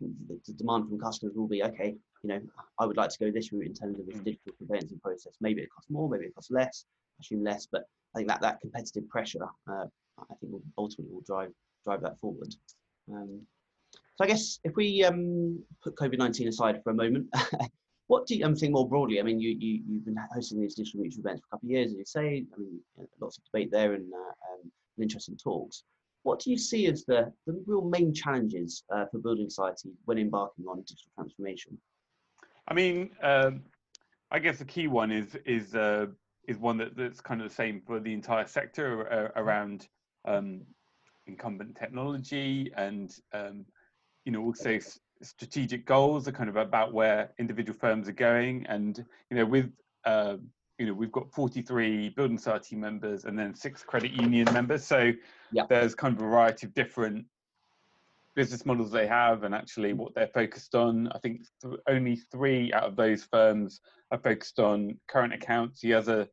the, 0.00 0.40
the 0.46 0.52
demand 0.54 0.88
from 0.88 0.98
customers 0.98 1.34
will 1.36 1.48
be 1.48 1.62
okay. 1.62 1.94
You 2.22 2.28
know, 2.28 2.40
I 2.78 2.86
would 2.86 2.96
like 2.96 3.10
to 3.10 3.18
go 3.18 3.30
this 3.30 3.52
route 3.52 3.66
in 3.66 3.74
terms 3.74 3.98
of 3.98 4.06
this 4.06 4.16
Mm. 4.16 4.24
digital 4.24 4.52
conveyancing 4.58 5.00
process. 5.00 5.34
Maybe 5.40 5.62
it 5.62 5.68
costs 5.74 5.90
more, 5.90 6.08
maybe 6.08 6.26
it 6.26 6.34
costs 6.34 6.50
less. 6.52 6.84
I 7.18 7.20
assume 7.20 7.42
less, 7.42 7.66
but 7.70 7.82
I 8.14 8.18
think 8.18 8.28
that 8.28 8.40
that 8.42 8.60
competitive 8.60 9.08
pressure, 9.08 9.46
uh, 9.70 9.86
I 10.30 10.34
think, 10.34 10.52
will 10.52 10.62
ultimately 10.78 11.14
will 11.14 11.22
drive 11.22 11.52
drive 11.84 12.02
that 12.02 12.18
forward. 12.20 12.54
Um, 13.12 13.40
so 14.16 14.24
I 14.24 14.26
guess 14.26 14.60
if 14.64 14.76
we 14.76 15.04
um, 15.04 15.58
put 15.82 15.96
COVID 15.96 16.18
nineteen 16.18 16.48
aside 16.48 16.82
for 16.82 16.90
a 16.90 16.94
moment, 16.94 17.26
what 18.06 18.26
do 18.26 18.36
you 18.36 18.44
um, 18.44 18.54
think 18.54 18.72
more 18.72 18.88
broadly? 18.88 19.20
I 19.20 19.22
mean, 19.22 19.40
you, 19.40 19.56
you 19.58 19.82
you've 19.88 20.04
been 20.04 20.16
hosting 20.34 20.60
these 20.60 20.74
digital 20.74 21.00
mutual 21.00 21.20
events 21.20 21.40
for 21.40 21.46
a 21.46 21.50
couple 21.56 21.68
of 21.68 21.70
years, 21.70 21.92
as 21.92 21.98
you 21.98 22.04
say. 22.04 22.44
I 22.54 22.60
mean, 22.60 22.80
lots 23.20 23.38
of 23.38 23.44
debate 23.44 23.70
there 23.70 23.94
and, 23.94 24.12
uh, 24.12 24.18
um, 24.18 24.70
and 24.96 25.02
interesting 25.02 25.36
talks. 25.36 25.84
What 26.22 26.38
do 26.38 26.50
you 26.50 26.58
see 26.58 26.86
as 26.86 27.04
the, 27.04 27.32
the 27.46 27.60
real 27.66 27.82
main 27.82 28.14
challenges 28.14 28.84
uh, 28.94 29.06
for 29.10 29.18
building 29.18 29.48
society 29.48 29.90
when 30.04 30.18
embarking 30.18 30.66
on 30.68 30.78
digital 30.80 31.10
transformation? 31.16 31.78
I 32.68 32.74
mean, 32.74 33.10
um, 33.22 33.62
I 34.30 34.38
guess 34.38 34.58
the 34.58 34.64
key 34.64 34.86
one 34.86 35.10
is 35.10 35.36
is 35.44 35.74
uh, 35.74 36.06
is 36.46 36.58
one 36.58 36.76
that, 36.78 36.96
that's 36.96 37.20
kind 37.20 37.40
of 37.40 37.48
the 37.48 37.54
same 37.54 37.82
for 37.86 37.98
the 37.98 38.12
entire 38.12 38.46
sector 38.46 39.10
uh, 39.12 39.40
around 39.40 39.88
um, 40.24 40.62
incumbent 41.26 41.76
technology 41.76 42.72
and 42.76 43.14
um, 43.32 43.64
you 44.24 44.32
know 44.32 44.42
also 44.42 44.78
strategic 45.22 45.86
goals 45.86 46.26
are 46.26 46.32
kind 46.32 46.48
of 46.48 46.56
about 46.56 46.92
where 46.92 47.30
individual 47.38 47.78
firms 47.78 48.08
are 48.08 48.12
going. 48.12 48.66
And 48.66 49.04
you 49.30 49.36
know 49.36 49.46
with 49.46 49.70
uh, 50.04 50.36
you 50.78 50.86
know 50.86 50.94
we've 50.94 51.12
got 51.12 51.32
43 51.32 52.10
building 52.10 52.38
society 52.38 52.76
members 52.76 53.24
and 53.24 53.38
then 53.38 53.54
six 53.54 53.82
credit 53.82 54.12
union 54.12 54.48
members. 54.52 54.84
So 54.84 55.12
Yep. 55.52 55.68
there's 55.68 55.94
kind 55.94 56.14
of 56.14 56.22
a 56.22 56.26
variety 56.26 56.66
of 56.66 56.74
different 56.74 57.26
business 58.34 58.64
models 58.64 58.90
they 58.90 59.06
have 59.06 59.42
and 59.42 59.54
actually 59.54 59.92
what 59.92 60.14
they're 60.14 60.28
focused 60.28 60.74
on. 60.74 61.08
I 61.08 61.18
think 61.18 61.42
th- 61.62 61.78
only 61.86 62.16
three 62.16 62.72
out 62.72 62.84
of 62.84 62.96
those 62.96 63.24
firms 63.24 63.80
are 64.10 64.18
focused 64.18 64.58
on 64.58 64.98
current 65.08 65.34
accounts. 65.34 65.80
The 65.80 65.94
other 65.94 66.28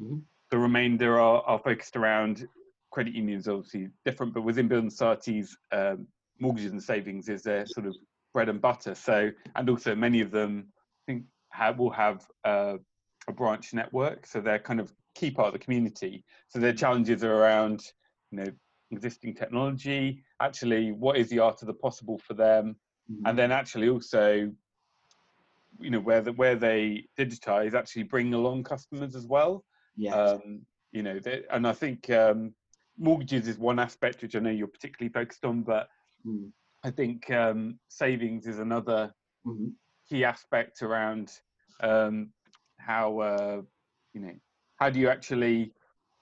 Mhm. 0.00 0.22
the 0.50 0.58
remainder 0.58 1.20
are, 1.20 1.42
are 1.42 1.58
focused 1.58 1.96
around 1.96 2.48
credit 2.90 3.14
unions 3.14 3.48
obviously 3.48 3.88
different 4.04 4.34
but 4.34 4.42
within 4.42 4.68
building 4.68 4.90
societies 4.90 5.56
um, 5.72 6.06
mortgages 6.40 6.72
and 6.72 6.82
savings 6.82 7.28
is 7.28 7.42
their 7.42 7.66
sort 7.66 7.86
of 7.86 7.96
bread 8.32 8.48
and 8.48 8.60
butter. 8.60 8.94
So 8.94 9.30
and 9.56 9.68
also 9.68 9.94
many 9.94 10.20
of 10.20 10.30
them 10.30 10.68
i 10.76 11.12
think 11.12 11.24
have, 11.50 11.78
will 11.78 11.90
have 11.90 12.26
uh, 12.44 12.76
a 13.28 13.32
branch 13.32 13.74
network. 13.74 14.26
So 14.26 14.40
they're 14.40 14.58
kind 14.58 14.80
of 14.80 14.92
key 15.14 15.30
part 15.30 15.48
of 15.48 15.52
the 15.52 15.58
community. 15.58 16.24
So 16.48 16.58
their 16.58 16.72
challenges 16.72 17.24
are 17.24 17.34
around 17.34 17.82
you 18.30 18.38
know 18.38 18.52
existing 18.92 19.34
technology 19.34 20.20
actually 20.42 20.90
what 20.90 21.16
is 21.16 21.28
the 21.28 21.38
art 21.38 21.62
of 21.62 21.68
the 21.68 21.74
possible 21.74 22.18
for 22.18 22.34
them? 22.34 22.76
Mhm. 23.10 23.22
and 23.26 23.38
then 23.38 23.52
actually 23.52 23.88
also 23.88 24.50
you 25.80 25.90
know 25.90 26.00
where 26.00 26.20
the, 26.20 26.32
where 26.32 26.56
they 26.56 27.06
digitize 27.18 27.74
actually 27.74 28.04
bring 28.04 28.34
along 28.34 28.62
customers 28.62 29.14
as 29.14 29.26
well. 29.26 29.64
Yeah, 29.96 30.14
um, 30.14 30.62
you 30.92 31.02
know 31.02 31.18
they, 31.18 31.42
and 31.50 31.66
i 31.66 31.72
think 31.72 32.10
um, 32.10 32.52
mortgages 33.00 33.48
is 33.48 33.58
one 33.58 33.78
aspect 33.78 34.22
which 34.22 34.36
i 34.36 34.38
know 34.38 34.50
you're 34.50 34.68
particularly 34.68 35.12
focused 35.12 35.44
on 35.44 35.62
but 35.62 35.88
Mm. 36.26 36.52
i 36.84 36.90
think 36.90 37.30
um, 37.30 37.78
savings 37.88 38.46
is 38.46 38.58
another 38.58 39.12
Mhm. 39.44 39.74
key 40.08 40.24
aspect 40.24 40.82
around 40.82 41.32
um, 41.82 42.30
how 42.78 43.18
uh, 43.20 43.62
you 44.12 44.20
know 44.20 44.34
how 44.78 44.90
do 44.90 45.00
you 45.00 45.08
actually 45.08 45.72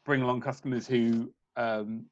bring 0.05 0.23
along 0.23 0.41
customers 0.41 0.87
who 0.87 1.33
um, 1.57 2.07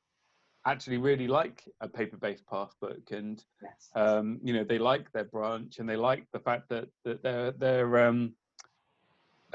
actually 0.66 0.98
really 0.98 1.28
like 1.28 1.64
a 1.80 1.88
paper-based 1.88 2.46
passbook 2.46 3.10
and 3.12 3.44
yes. 3.62 3.90
um, 3.94 4.40
you 4.42 4.52
know 4.52 4.64
they 4.64 4.78
like 4.78 5.10
their 5.12 5.24
branch 5.24 5.78
and 5.78 5.88
they 5.88 5.96
like 5.96 6.26
the 6.32 6.40
fact 6.40 6.68
that 6.68 6.88
that 7.04 7.22
their 7.22 7.52
their 7.52 8.06
um, 8.08 8.34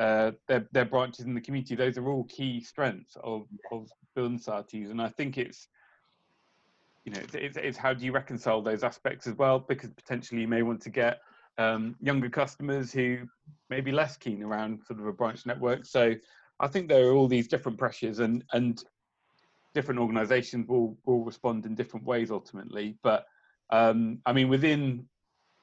uh, 0.02 0.32
their 0.48 0.68
their 0.72 0.86
branches 0.86 1.26
in 1.26 1.36
the 1.36 1.42
community. 1.42 1.76
Those 1.76 1.96
are 2.00 2.10
all 2.10 2.24
key 2.24 2.60
strengths 2.60 3.16
of 3.24 3.46
of 3.72 3.88
building 4.16 4.40
societies, 4.40 4.90
and 4.90 5.00
I 5.00 5.10
think 5.10 5.38
it's 5.38 5.68
you 7.06 7.12
know 7.12 7.20
it's, 7.22 7.36
it's, 7.36 7.58
it's 7.58 7.78
how 7.78 7.94
do 7.94 8.04
you 8.04 8.12
reconcile 8.12 8.64
those 8.64 8.84
aspects 8.84 9.28
as 9.28 9.36
well 9.36 9.60
because 9.60 9.92
potentially 9.92 10.42
you 10.42 10.48
may 10.48 10.64
want 10.64 10.82
to 10.82 10.90
get 10.90 11.20
um, 11.60 11.96
younger 12.02 12.30
customers 12.30 12.92
who 12.92 13.20
may 13.70 13.80
be 13.80 13.92
less 13.92 14.18
keen 14.18 14.42
around 14.42 14.82
sort 14.88 15.00
of 15.00 15.06
a 15.06 15.14
branch 15.14 15.46
network. 15.46 15.86
So 15.86 16.16
I 16.60 16.68
think 16.68 16.90
there 16.90 17.06
are 17.08 17.14
all 17.14 17.28
these 17.28 17.48
different 17.48 17.78
pressures 17.78 18.18
and 18.18 18.44
and 18.54 18.84
different 19.76 20.00
organisations 20.00 20.68
will 20.68 20.98
will 21.06 21.24
respond 21.24 21.68
in 21.68 21.76
different 21.76 22.08
ways 22.08 22.32
ultimately. 22.32 22.98
But 23.04 23.28
um, 23.70 24.18
I 24.26 24.34
mean 24.34 24.50
within 24.50 25.06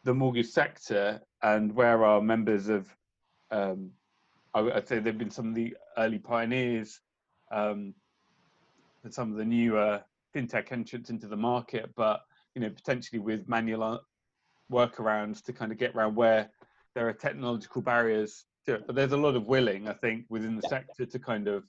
the 0.05 0.15
mortgage 0.15 0.47
sector 0.47 1.21
and 1.43 1.75
where 1.75 2.05
our 2.05 2.21
members 2.21 2.69
of 2.69 2.87
um, 3.51 3.91
I 4.59 4.61
would 4.61 4.73
I'd 4.73 4.89
say 4.89 4.99
they've 4.99 5.17
been 5.17 5.31
some 5.31 5.49
of 5.49 5.55
the 5.55 5.77
early 5.97 6.19
pioneers 6.19 7.01
um, 7.53 7.95
and 9.05 9.15
some 9.15 9.31
of 9.31 9.39
the 9.39 9.45
newer 9.45 10.03
fintech 10.35 10.73
entrants 10.73 11.11
into 11.11 11.29
the 11.29 11.37
market, 11.37 11.91
but 11.95 12.23
you 12.55 12.61
know 12.61 12.71
potentially 12.71 13.21
with 13.21 13.49
manual 13.49 13.85
uh, 13.85 13.99
workarounds 14.71 15.43
to 15.45 15.53
kind 15.53 15.71
of 15.71 15.79
get 15.79 15.95
around 15.95 16.17
where 16.17 16.51
there 16.97 17.09
are 17.09 17.13
technological 17.13 17.81
barriers 17.81 18.47
to 18.67 18.75
it. 18.75 18.87
But 18.87 18.97
there's 18.97 19.13
a 19.13 19.17
lot 19.17 19.37
of 19.37 19.47
willing, 19.47 19.87
I 19.87 19.93
think, 19.93 20.27
within 20.29 20.57
the 20.57 20.63
Yeah. 20.65 20.71
sector 20.71 21.07
to 21.07 21.19
kind 21.21 21.47
of 21.47 21.63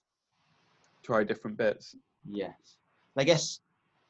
try 1.04 1.24
different 1.24 1.58
bits. 1.58 1.96
Yes. 2.28 2.78
I 3.16 3.24
guess 3.24 3.60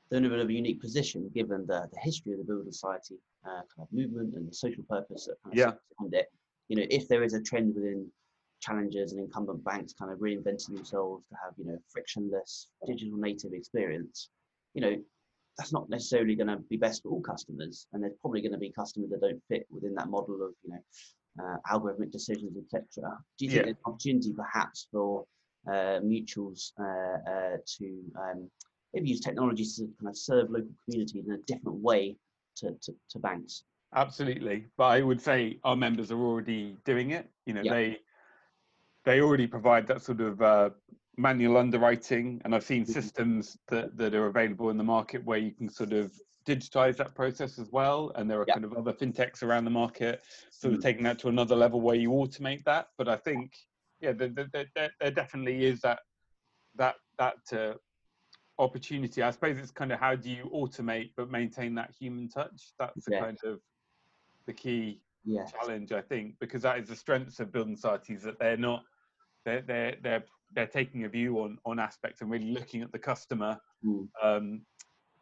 they're 0.09 0.19
in 0.19 0.25
a 0.25 0.29
bit 0.29 0.39
of 0.39 0.47
a 0.47 0.53
unique 0.53 0.79
position 0.79 1.29
given 1.35 1.65
the, 1.67 1.89
the 1.91 1.99
history 1.99 2.31
of 2.31 2.39
the 2.39 2.45
Builder 2.45 2.71
Society 2.71 3.17
uh, 3.45 3.61
kind 3.75 3.85
of 3.85 3.91
movement 3.91 4.35
and 4.35 4.47
the 4.49 4.53
social 4.53 4.83
purpose 4.89 5.25
that 5.25 5.35
kind 5.43 5.53
of 5.53 5.57
Yeah. 5.57 5.71
behind 5.97 6.13
it. 6.13 6.31
You 6.69 6.77
know, 6.77 6.85
if 6.89 7.09
there 7.09 7.23
is 7.23 7.33
a 7.33 7.41
trend 7.41 7.75
within 7.75 8.09
challengers 8.59 9.11
and 9.11 9.21
incumbent 9.21 9.63
banks 9.63 9.93
kind 9.93 10.11
of 10.11 10.19
reinventing 10.19 10.73
themselves 10.73 11.23
to 11.29 11.35
have, 11.43 11.53
you 11.57 11.65
know, 11.65 11.77
frictionless 11.89 12.67
digital 12.85 13.17
native 13.17 13.53
experience, 13.53 14.29
you 14.73 14.81
know, 14.81 14.95
that's 15.57 15.73
not 15.73 15.89
necessarily 15.89 16.35
going 16.35 16.47
to 16.47 16.57
be 16.69 16.77
best 16.77 17.03
for 17.03 17.09
all 17.09 17.21
customers. 17.21 17.87
And 17.91 18.03
there's 18.03 18.15
probably 18.21 18.41
going 18.41 18.53
to 18.53 18.57
be 18.57 18.71
customers 18.71 19.09
that 19.11 19.21
don't 19.21 19.41
fit 19.49 19.65
within 19.69 19.93
that 19.95 20.09
model 20.09 20.35
of, 20.43 20.51
you 20.63 20.71
know, 20.71 21.43
uh, 21.43 21.57
algorithmic 21.71 22.11
decisions, 22.11 22.57
etc. 22.57 22.83
Do 23.37 23.45
you 23.45 23.51
think 23.51 23.59
Yeah. 23.59 23.65
there's 23.65 23.77
an 23.77 23.91
opportunity 23.91 24.33
perhaps 24.33 24.87
for 24.91 25.25
uh, 25.67 25.99
mutuals 26.01 26.71
uh, 26.79 27.29
uh, 27.29 27.57
to 27.77 28.03
um, 28.17 28.49
maybe 28.93 29.09
use 29.09 29.19
technologies 29.19 29.75
to 29.77 29.83
kind 29.99 30.09
of 30.09 30.17
serve 30.17 30.49
local 30.49 30.71
communities 30.85 31.25
in 31.27 31.33
a 31.33 31.37
different 31.39 31.77
way 31.79 32.17
to, 32.57 32.71
to, 32.81 32.93
to 33.09 33.19
banks? 33.19 33.63
Absolutely, 33.95 34.65
but 34.77 34.85
I 34.85 35.01
would 35.01 35.21
say 35.21 35.59
our 35.63 35.75
members 35.75 36.11
are 36.11 36.19
already 36.19 36.77
doing 36.85 37.11
it. 37.11 37.27
You 37.45 37.53
know, 37.53 37.61
Yeah. 37.63 37.73
they 37.73 37.99
they 39.09 39.21
already 39.21 39.47
provide 39.47 39.87
that 39.87 40.03
sort 40.03 40.21
of 40.21 40.39
uh, 40.39 40.69
manual 41.17 41.57
underwriting, 41.57 42.39
and 42.45 42.53
I've 42.53 42.63
seen 42.63 42.83
Mhm. 42.85 42.93
systems 42.93 43.57
that 43.67 43.97
that 43.97 44.13
are 44.13 44.27
available 44.27 44.69
in 44.69 44.77
the 44.77 44.83
market 44.83 45.25
where 45.25 45.39
you 45.39 45.51
can 45.51 45.67
sort 45.67 45.93
of 45.93 46.11
digitize 46.45 46.95
that 46.97 47.15
process 47.15 47.57
as 47.57 47.71
well. 47.71 48.11
And 48.15 48.29
there 48.29 48.39
are 48.39 48.45
Yeah. 48.47 48.53
kind 48.53 48.65
of 48.65 48.73
other 48.73 48.93
fintechs 48.93 49.41
around 49.41 49.65
the 49.65 49.71
market, 49.71 50.23
sort 50.51 50.75
of 50.75 50.79
Mm. 50.79 50.83
taking 50.83 51.03
that 51.05 51.17
to 51.19 51.27
another 51.27 51.55
level 51.55 51.81
where 51.81 51.95
you 51.95 52.11
automate 52.11 52.63
that. 52.65 52.89
But 52.99 53.07
I 53.07 53.15
think, 53.17 53.57
yeah, 53.99 54.11
there, 54.11 54.27
there, 54.29 54.49
there, 54.53 54.67
there- 54.75 54.95
there 54.99 55.11
definitely 55.11 55.65
is 55.65 55.81
that 55.81 56.01
that 56.75 56.97
that 57.17 57.41
uh, 57.51 57.73
opportunity. 58.59 59.23
I 59.23 59.31
suppose 59.31 59.57
it's 59.57 59.71
kind 59.71 59.91
of 59.91 59.99
how 59.99 60.15
do 60.15 60.29
you 60.29 60.45
automate 60.53 61.13
but 61.17 61.31
maintain 61.31 61.73
that 61.75 61.89
human 61.99 62.29
touch? 62.29 62.73
That's 62.77 63.05
the 63.05 63.13
Yeah. 63.13 63.25
kind 63.25 63.39
of 63.43 63.59
the 64.45 64.53
key 64.53 65.01
Yes. 65.25 65.51
challenge, 65.51 65.91
I 65.93 66.01
think, 66.01 66.37
because 66.39 66.61
that 66.61 66.77
is 66.79 66.87
the 66.89 66.95
strengths 66.95 67.39
of 67.39 67.51
building 67.51 67.75
societies 67.75 68.21
that 68.21 68.37
they're 68.37 68.55
not 68.69 68.83
they're 69.45 69.61
they're 69.61 69.95
they're 70.01 70.23
they're 70.55 70.67
taking 70.67 71.05
a 71.05 71.09
view 71.09 71.39
on 71.39 71.57
on 71.65 71.79
aspects 71.79 72.21
and 72.21 72.29
really 72.31 72.51
looking 72.51 72.81
at 72.81 72.91
the 72.91 72.99
customer 72.99 73.57
Mm. 73.85 74.09
um, 74.21 74.65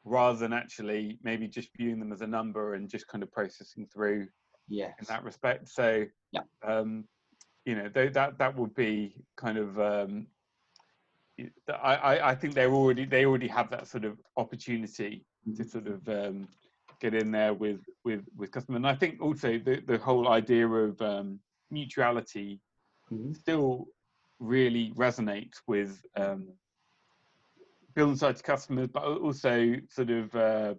rather 0.04 0.40
than 0.40 0.54
actually 0.54 1.20
maybe 1.22 1.48
just 1.48 1.70
viewing 1.78 2.00
them 2.00 2.12
as 2.12 2.22
a 2.22 2.28
number 2.28 2.74
and 2.74 2.90
just 2.90 3.08
kind 3.08 3.24
of 3.24 3.32
processing 3.32 3.86
through 3.94 4.28
Yes. 4.68 4.96
in 5.00 5.06
that 5.08 5.24
respect. 5.24 5.70
So 5.70 6.06
Yeah. 6.32 6.42
um, 6.64 7.08
you 7.66 7.76
know 7.76 7.90
tho- 7.90 8.10
that 8.10 8.38
that 8.40 8.56
would 8.56 8.74
be 8.74 9.24
kind 9.36 9.58
of 9.58 9.80
um, 9.80 10.28
I, 11.70 12.20
I 12.32 12.36
think 12.36 12.56
they're 12.56 12.74
already 12.74 13.06
they 13.06 13.26
already 13.26 13.48
have 13.48 13.70
that 13.70 13.88
sort 13.88 14.06
of 14.06 14.18
opportunity 14.38 15.24
to 15.56 15.64
Mhm. 15.64 15.70
sort 15.70 15.88
of 15.88 16.10
um, 16.10 16.48
get 17.00 17.14
in 17.14 17.32
there 17.32 17.54
with 17.54 17.82
with 18.04 18.26
with 18.36 18.52
customer. 18.52 18.78
And 18.78 18.88
I 18.88 18.96
think 18.96 19.22
also 19.22 19.60
the 19.60 19.82
the 19.86 20.00
whole 20.00 20.30
idea 20.30 20.68
of 20.68 21.00
um, 21.02 21.40
mutuality 21.70 22.60
Mhm. 23.12 23.36
still 23.36 23.88
really 24.39 24.91
resonate 24.96 25.53
with 25.67 26.01
um, 26.15 26.48
building 27.96 28.15
society 28.15 28.41
customers, 28.44 28.88
but 28.88 29.03
also 29.03 29.75
sort 29.89 30.10
of 30.10 30.36
uh, 30.36 30.74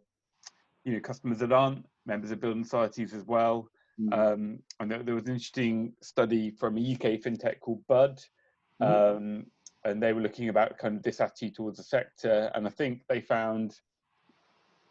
you 0.84 0.92
know 0.94 1.00
customers 1.00 1.38
that 1.38 1.52
aren't 1.52 1.84
members 2.06 2.30
of 2.30 2.40
building 2.40 2.64
societies 2.64 3.12
as 3.14 3.24
well. 3.24 3.68
Mm. 4.00 4.12
Um, 4.12 4.58
and 4.80 4.90
there, 4.90 5.02
there 5.02 5.14
was 5.14 5.24
an 5.24 5.32
interesting 5.32 5.92
study 6.00 6.50
from 6.50 6.78
a 6.78 6.80
UK 6.80 7.20
fintech 7.20 7.60
called 7.60 7.84
Bud, 7.88 8.20
Mhm. 8.80 9.16
um, 9.16 9.46
and 9.84 10.02
they 10.02 10.12
were 10.12 10.20
looking 10.20 10.48
about 10.50 10.78
kind 10.78 10.96
of 10.96 11.02
this 11.02 11.20
attitude 11.20 11.54
towards 11.54 11.78
the 11.78 11.84
sector. 11.84 12.50
And 12.54 12.66
I 12.66 12.70
think 12.70 13.02
they 13.08 13.20
found 13.20 13.80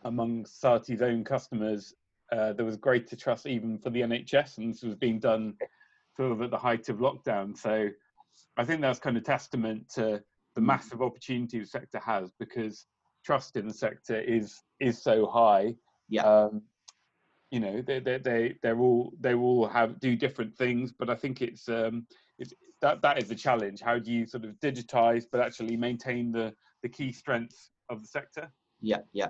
among 0.04 0.46
society's 0.46 1.02
own 1.02 1.24
customers, 1.24 1.96
uh, 2.32 2.54
there 2.54 2.66
was 2.66 2.76
greater 2.78 3.16
trust 3.16 3.46
even 3.46 3.78
for 3.78 3.90
the 3.90 4.02
NHS, 4.02 4.58
and 4.58 4.74
this 4.74 4.84
was 4.84 4.96
being 4.96 5.20
done 5.20 5.58
sort 6.16 6.32
of 6.32 6.42
at 6.42 6.52
the 6.52 6.58
height 6.58 6.90
of 6.90 6.98
lockdown. 6.98 7.56
So 7.58 7.90
I 8.58 8.66
think 8.66 8.82
that's 8.82 9.00
kind 9.00 9.18
of 9.18 9.24
testament 9.24 9.90
to 9.96 10.24
the 10.56 10.62
Mm. 10.62 10.66
massive 10.66 11.02
opportunity 11.04 11.60
the 11.60 11.66
sector 11.66 12.00
has 12.00 12.32
because 12.40 12.88
trust 13.24 13.58
in 13.58 13.68
the 13.68 13.74
sector 13.74 14.20
is 14.20 14.64
is 14.80 15.02
so 15.02 15.28
high. 15.28 15.76
Yeah. 16.10 16.24
Um, 16.24 16.64
you 17.52 17.60
know, 17.60 17.82
they 17.82 18.00
they 18.00 18.18
they 18.18 18.58
they're 18.62 18.80
all 18.80 19.14
they 19.20 19.34
all 19.36 19.68
have 19.68 20.00
do 20.00 20.16
different 20.16 20.56
things, 20.58 20.92
but 20.92 21.10
I 21.10 21.16
think 21.16 21.42
it's 21.42 21.70
um 21.70 22.08
it's 22.40 22.54
that 22.82 23.02
that 23.02 23.18
is 23.22 23.28
the 23.30 23.36
challenge. 23.36 23.82
How 23.82 24.00
do 24.00 24.12
you 24.12 24.26
sort 24.26 24.46
of 24.46 24.60
digitize 24.60 25.26
but 25.32 25.42
actually 25.42 25.78
maintain 25.78 26.32
the 26.32 26.54
the 26.84 26.90
key 26.90 27.12
strengths 27.12 27.72
of 27.90 28.02
the 28.02 28.08
sector? 28.08 28.52
Yeah, 28.82 29.02
yeah. 29.14 29.30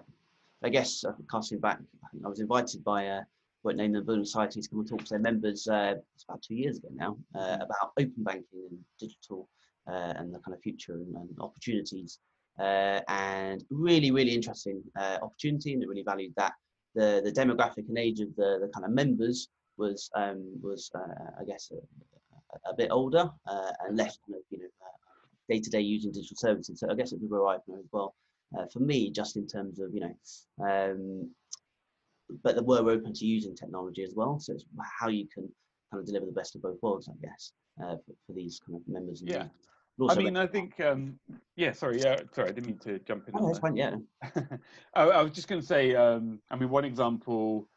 I 0.64 0.70
guess 0.70 1.04
uh, 1.04 1.12
casting 1.30 1.60
back, 1.60 1.80
I 2.04 2.26
I 2.26 2.30
was 2.30 2.40
invited 2.40 2.84
by 2.84 3.08
uh, 3.08 3.22
won't 3.68 3.78
name 3.78 3.92
the 3.92 4.02
Building 4.02 4.24
Society 4.24 4.62
to 4.62 4.70
come 4.70 4.80
and 4.80 4.88
talk 4.88 5.04
to 5.04 5.10
their 5.10 5.20
members. 5.20 5.68
Uh, 5.68 5.96
it's 6.16 6.24
about 6.24 6.42
two 6.42 6.56
years 6.56 6.78
ago 6.78 6.88
now 6.94 7.18
uh, 7.36 7.58
about 7.66 7.92
open 8.00 8.14
banking 8.20 8.66
and 8.70 8.80
digital 8.98 9.50
uh, 9.92 10.14
and 10.16 10.34
the 10.34 10.40
kind 10.40 10.56
of 10.56 10.62
future 10.62 10.94
and, 10.94 11.14
and 11.16 11.30
opportunities. 11.42 12.20
Uh, 12.58 13.02
and 13.10 13.66
really, 13.70 14.10
really 14.10 14.34
interesting 14.34 14.82
uh, 14.98 15.18
opportunity, 15.22 15.74
and 15.74 15.82
they 15.82 15.86
really 15.86 16.04
valued 16.04 16.34
that. 16.38 16.54
The 16.96 17.22
the 17.24 17.32
demographic 17.32 17.90
and 17.90 17.98
age 17.98 18.22
of 18.22 18.34
the 18.38 18.58
the 18.62 18.70
kind 18.74 18.86
of 18.86 18.92
members 18.92 19.50
was 19.76 20.10
um, 20.16 20.42
was 20.64 20.90
uh, 20.96 21.42
I 21.42 21.44
guess 21.44 21.70
a, 21.72 22.70
a 22.70 22.74
bit 22.74 22.90
older 22.90 23.30
uh, 23.46 23.72
and 23.86 23.98
less 23.98 24.18
you 24.28 24.60
know 24.60 24.68
day 25.50 25.60
to 25.60 25.70
day 25.70 25.82
using 25.82 26.14
digital 26.14 26.38
services. 26.38 26.80
So 26.80 26.88
I 26.90 26.96
guess 26.96 27.12
it's 27.12 27.22
a 27.22 27.28
real 27.30 27.46
eye 27.48 27.58
opener 27.58 27.80
as 27.80 27.90
well 27.92 28.16
uh, 28.58 28.66
for 28.72 28.80
me, 28.80 29.12
just 29.12 29.36
in 29.36 29.46
terms 29.46 29.80
of 29.80 29.94
you 29.94 30.00
know. 30.00 30.16
Um, 30.66 31.32
but 32.44 32.56
they 32.56 32.62
were 32.62 32.90
open 32.90 33.14
to 33.14 33.26
using 33.26 33.56
technology 33.56 34.04
as 34.04 34.14
well. 34.16 34.40
So 34.40 34.54
it's 34.54 34.66
how 35.00 35.08
you 35.10 35.28
can 35.34 35.50
kind 35.92 36.02
of 36.02 36.06
deliver 36.06 36.26
the 36.26 36.32
best 36.32 36.56
of 36.56 36.62
both 36.62 36.78
worlds, 36.82 37.10
I 37.10 37.26
guess, 37.26 37.52
uh, 37.82 37.96
for, 38.06 38.14
for, 38.26 38.34
these 38.34 38.60
kind 38.66 38.76
of 38.76 38.88
members. 38.88 39.22
Yeah. 39.26 39.48
I 40.10 40.16
mean, 40.16 40.38
I 40.38 40.46
think, 40.46 40.80
um, 40.80 41.18
yeah, 41.56 41.72
sorry, 41.72 42.00
yeah, 42.00 42.18
sorry, 42.32 42.50
I 42.50 42.52
didn't 42.52 42.68
mean 42.68 42.78
to 42.80 43.00
jump 43.00 43.28
in. 43.28 43.34
Oh, 43.36 43.48
that's 43.48 43.60
fine, 43.60 43.76
yeah. 43.76 43.96
I, 44.94 45.04
I, 45.04 45.22
was 45.24 45.32
just 45.32 45.48
going 45.48 45.60
to 45.60 45.66
say, 45.66 45.96
um, 45.96 46.40
I 46.52 46.56
mean, 46.56 46.70
one 46.70 46.86
example, 46.86 47.68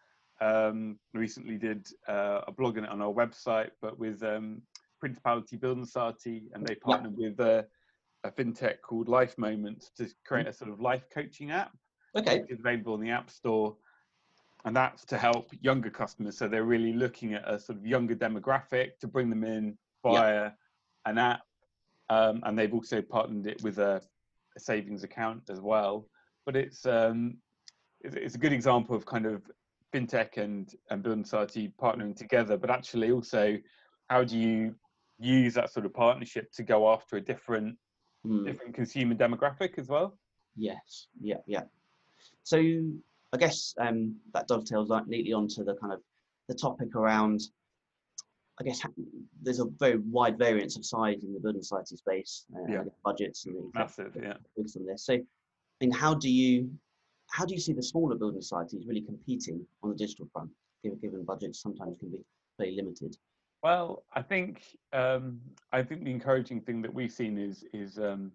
um, 0.42 0.98
recently 1.14 1.56
did 1.56 1.88
uh, 2.08 2.42
a 2.46 2.52
blog 2.52 2.76
on 2.76 2.84
it 2.84 2.90
on 2.90 3.00
our 3.00 3.12
website, 3.12 3.70
but 3.80 3.98
with 3.98 4.22
um, 4.22 4.60
Principality 5.00 5.56
Building 5.56 5.86
Society, 5.86 6.50
and 6.52 6.66
they 6.66 6.74
partnered 6.74 7.14
yeah. 7.16 7.28
with 7.28 7.40
uh, 7.40 7.62
a 8.24 8.30
fintech 8.30 8.82
called 8.82 9.08
Life 9.08 9.38
Moments 9.38 9.90
to 9.96 10.06
create 10.26 10.46
a 10.46 10.52
sort 10.52 10.70
of 10.70 10.80
life 10.80 11.04
coaching 11.12 11.50
app. 11.50 11.72
Okay. 12.16 12.40
Which 12.40 12.50
is 12.50 12.60
available 12.60 12.94
in 12.96 13.00
the 13.00 13.10
App 13.10 13.30
Store. 13.30 13.76
And 14.64 14.76
that's 14.76 15.04
to 15.06 15.18
help 15.18 15.50
younger 15.60 15.90
customers. 15.90 16.36
So 16.36 16.48
they're 16.48 16.64
really 16.64 16.92
looking 16.92 17.34
at 17.34 17.48
a 17.50 17.58
sort 17.58 17.78
of 17.78 17.86
younger 17.86 18.14
demographic 18.14 18.98
to 19.00 19.06
bring 19.06 19.30
them 19.30 19.44
in 19.44 19.76
via 20.04 20.44
yeah. 20.44 20.50
an 21.06 21.18
app. 21.18 21.42
Um, 22.10 22.42
and 22.44 22.58
they've 22.58 22.74
also 22.74 23.00
partnered 23.00 23.46
it 23.46 23.62
with 23.62 23.78
a, 23.78 24.02
a 24.56 24.60
savings 24.60 25.04
account 25.04 25.48
as 25.48 25.60
well. 25.60 26.08
But 26.44 26.56
it's, 26.56 26.84
um, 26.84 27.38
it's, 28.00 28.16
it's 28.16 28.34
a 28.34 28.38
good 28.38 28.52
example 28.52 28.94
of 28.94 29.06
kind 29.06 29.26
of 29.26 29.42
fintech 29.94 30.36
and, 30.36 30.68
and 30.90 31.02
building 31.02 31.24
society 31.24 31.72
partnering 31.80 32.16
together, 32.16 32.56
but 32.56 32.70
actually 32.70 33.12
also 33.12 33.56
how 34.08 34.24
do 34.24 34.36
you 34.36 34.74
use 35.18 35.54
that 35.54 35.70
sort 35.70 35.86
of 35.86 35.94
partnership 35.94 36.50
to 36.52 36.62
go 36.62 36.92
after 36.92 37.16
a 37.16 37.20
different 37.20 37.76
mm. 38.26 38.44
different 38.44 38.74
consumer 38.74 39.14
demographic 39.14 39.78
as 39.78 39.88
well. 39.88 40.18
Yes, 40.56 41.06
yeah, 41.20 41.36
yeah. 41.46 41.62
So 42.42 42.58
I 43.32 43.36
guess 43.36 43.74
um, 43.78 44.16
that 44.34 44.48
dovetails 44.48 44.88
like 44.88 45.06
neatly 45.06 45.32
onto 45.32 45.64
the 45.64 45.74
kind 45.76 45.92
of 45.92 46.00
the 46.48 46.54
topic 46.54 46.94
around. 46.94 47.40
I 48.60 48.64
guess 48.64 48.82
there's 49.40 49.60
a 49.60 49.66
very 49.78 49.98
wide 49.98 50.36
variance 50.36 50.76
of 50.76 50.84
size 50.84 51.24
in 51.24 51.32
the 51.32 51.40
building 51.40 51.62
society 51.62 51.96
space, 51.96 52.44
uh, 52.54 52.70
yeah. 52.70 52.82
budgets 53.02 53.46
and 53.46 53.72
massive, 53.72 54.14
yeah. 54.14 54.34
On 54.58 54.86
this, 54.86 55.06
so 55.06 55.14
I 55.14 55.24
mean, 55.80 55.90
how 55.90 56.12
do 56.14 56.28
you 56.28 56.70
how 57.30 57.44
do 57.44 57.54
you 57.54 57.60
see 57.60 57.72
the 57.72 57.82
smaller 57.82 58.16
building 58.16 58.40
societies 58.40 58.84
really 58.86 59.00
competing 59.00 59.64
on 59.82 59.90
the 59.90 59.96
digital 59.96 60.28
front, 60.32 60.50
given, 60.82 60.98
given 60.98 61.24
budgets 61.24 61.60
sometimes 61.60 61.96
can 61.98 62.10
be 62.10 62.18
very 62.58 62.74
limited? 62.74 63.16
Well, 63.62 64.04
I 64.12 64.22
think 64.22 64.62
um, 64.92 65.40
I 65.72 65.82
think 65.82 66.04
the 66.04 66.10
encouraging 66.10 66.60
thing 66.62 66.82
that 66.82 66.92
we've 66.92 67.12
seen 67.12 67.38
is 67.38 67.64
is 67.72 67.98
um, 67.98 68.32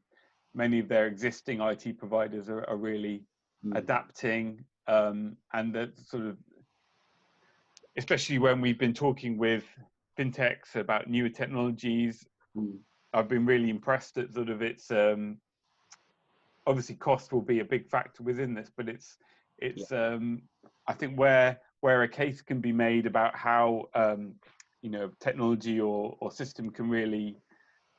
many 0.54 0.80
of 0.80 0.88
their 0.88 1.08
existing 1.08 1.62
IT 1.62 1.98
providers 1.98 2.50
are, 2.50 2.64
are 2.70 2.78
really 2.78 3.24
mm. 3.66 3.78
adapting, 3.78 4.64
um, 4.88 5.38
and 5.54 5.74
that 5.74 5.98
sort 5.98 6.26
of, 6.26 6.38
especially 7.98 8.40
when 8.40 8.62
we've 8.62 8.80
been 8.80 8.94
talking 8.94 9.38
with 9.38 9.64
fintechs 10.18 10.76
about 10.76 11.10
newer 11.10 11.30
technologies, 11.30 12.28
mm. 12.56 12.78
I've 13.14 13.30
been 13.30 13.46
really 13.46 13.70
impressed 13.70 14.18
at 14.18 14.34
sort 14.34 14.50
of 14.50 14.62
its. 14.62 14.92
Um, 14.92 15.38
obviously, 16.68 16.96
cost 16.96 17.32
will 17.32 17.42
be 17.42 17.60
a 17.60 17.66
big 17.66 17.88
factor 17.88 18.24
within 18.24 18.54
this, 18.54 18.70
but 18.76 18.90
it's 18.90 19.18
it's. 19.58 19.92
Yeah. 19.92 20.14
Um, 20.14 20.44
I 20.88 20.94
think 20.94 21.18
where 21.18 21.60
where 21.82 22.04
a 22.04 22.08
case 22.08 22.42
can 22.42 22.60
be 22.60 22.72
made 22.72 23.06
about 23.06 23.36
how 23.36 23.86
um, 23.96 24.36
you 24.82 24.90
know 24.90 25.12
technology 25.20 25.80
or, 25.80 26.16
or 26.20 26.32
system 26.32 26.70
can 26.70 26.90
really 26.90 27.38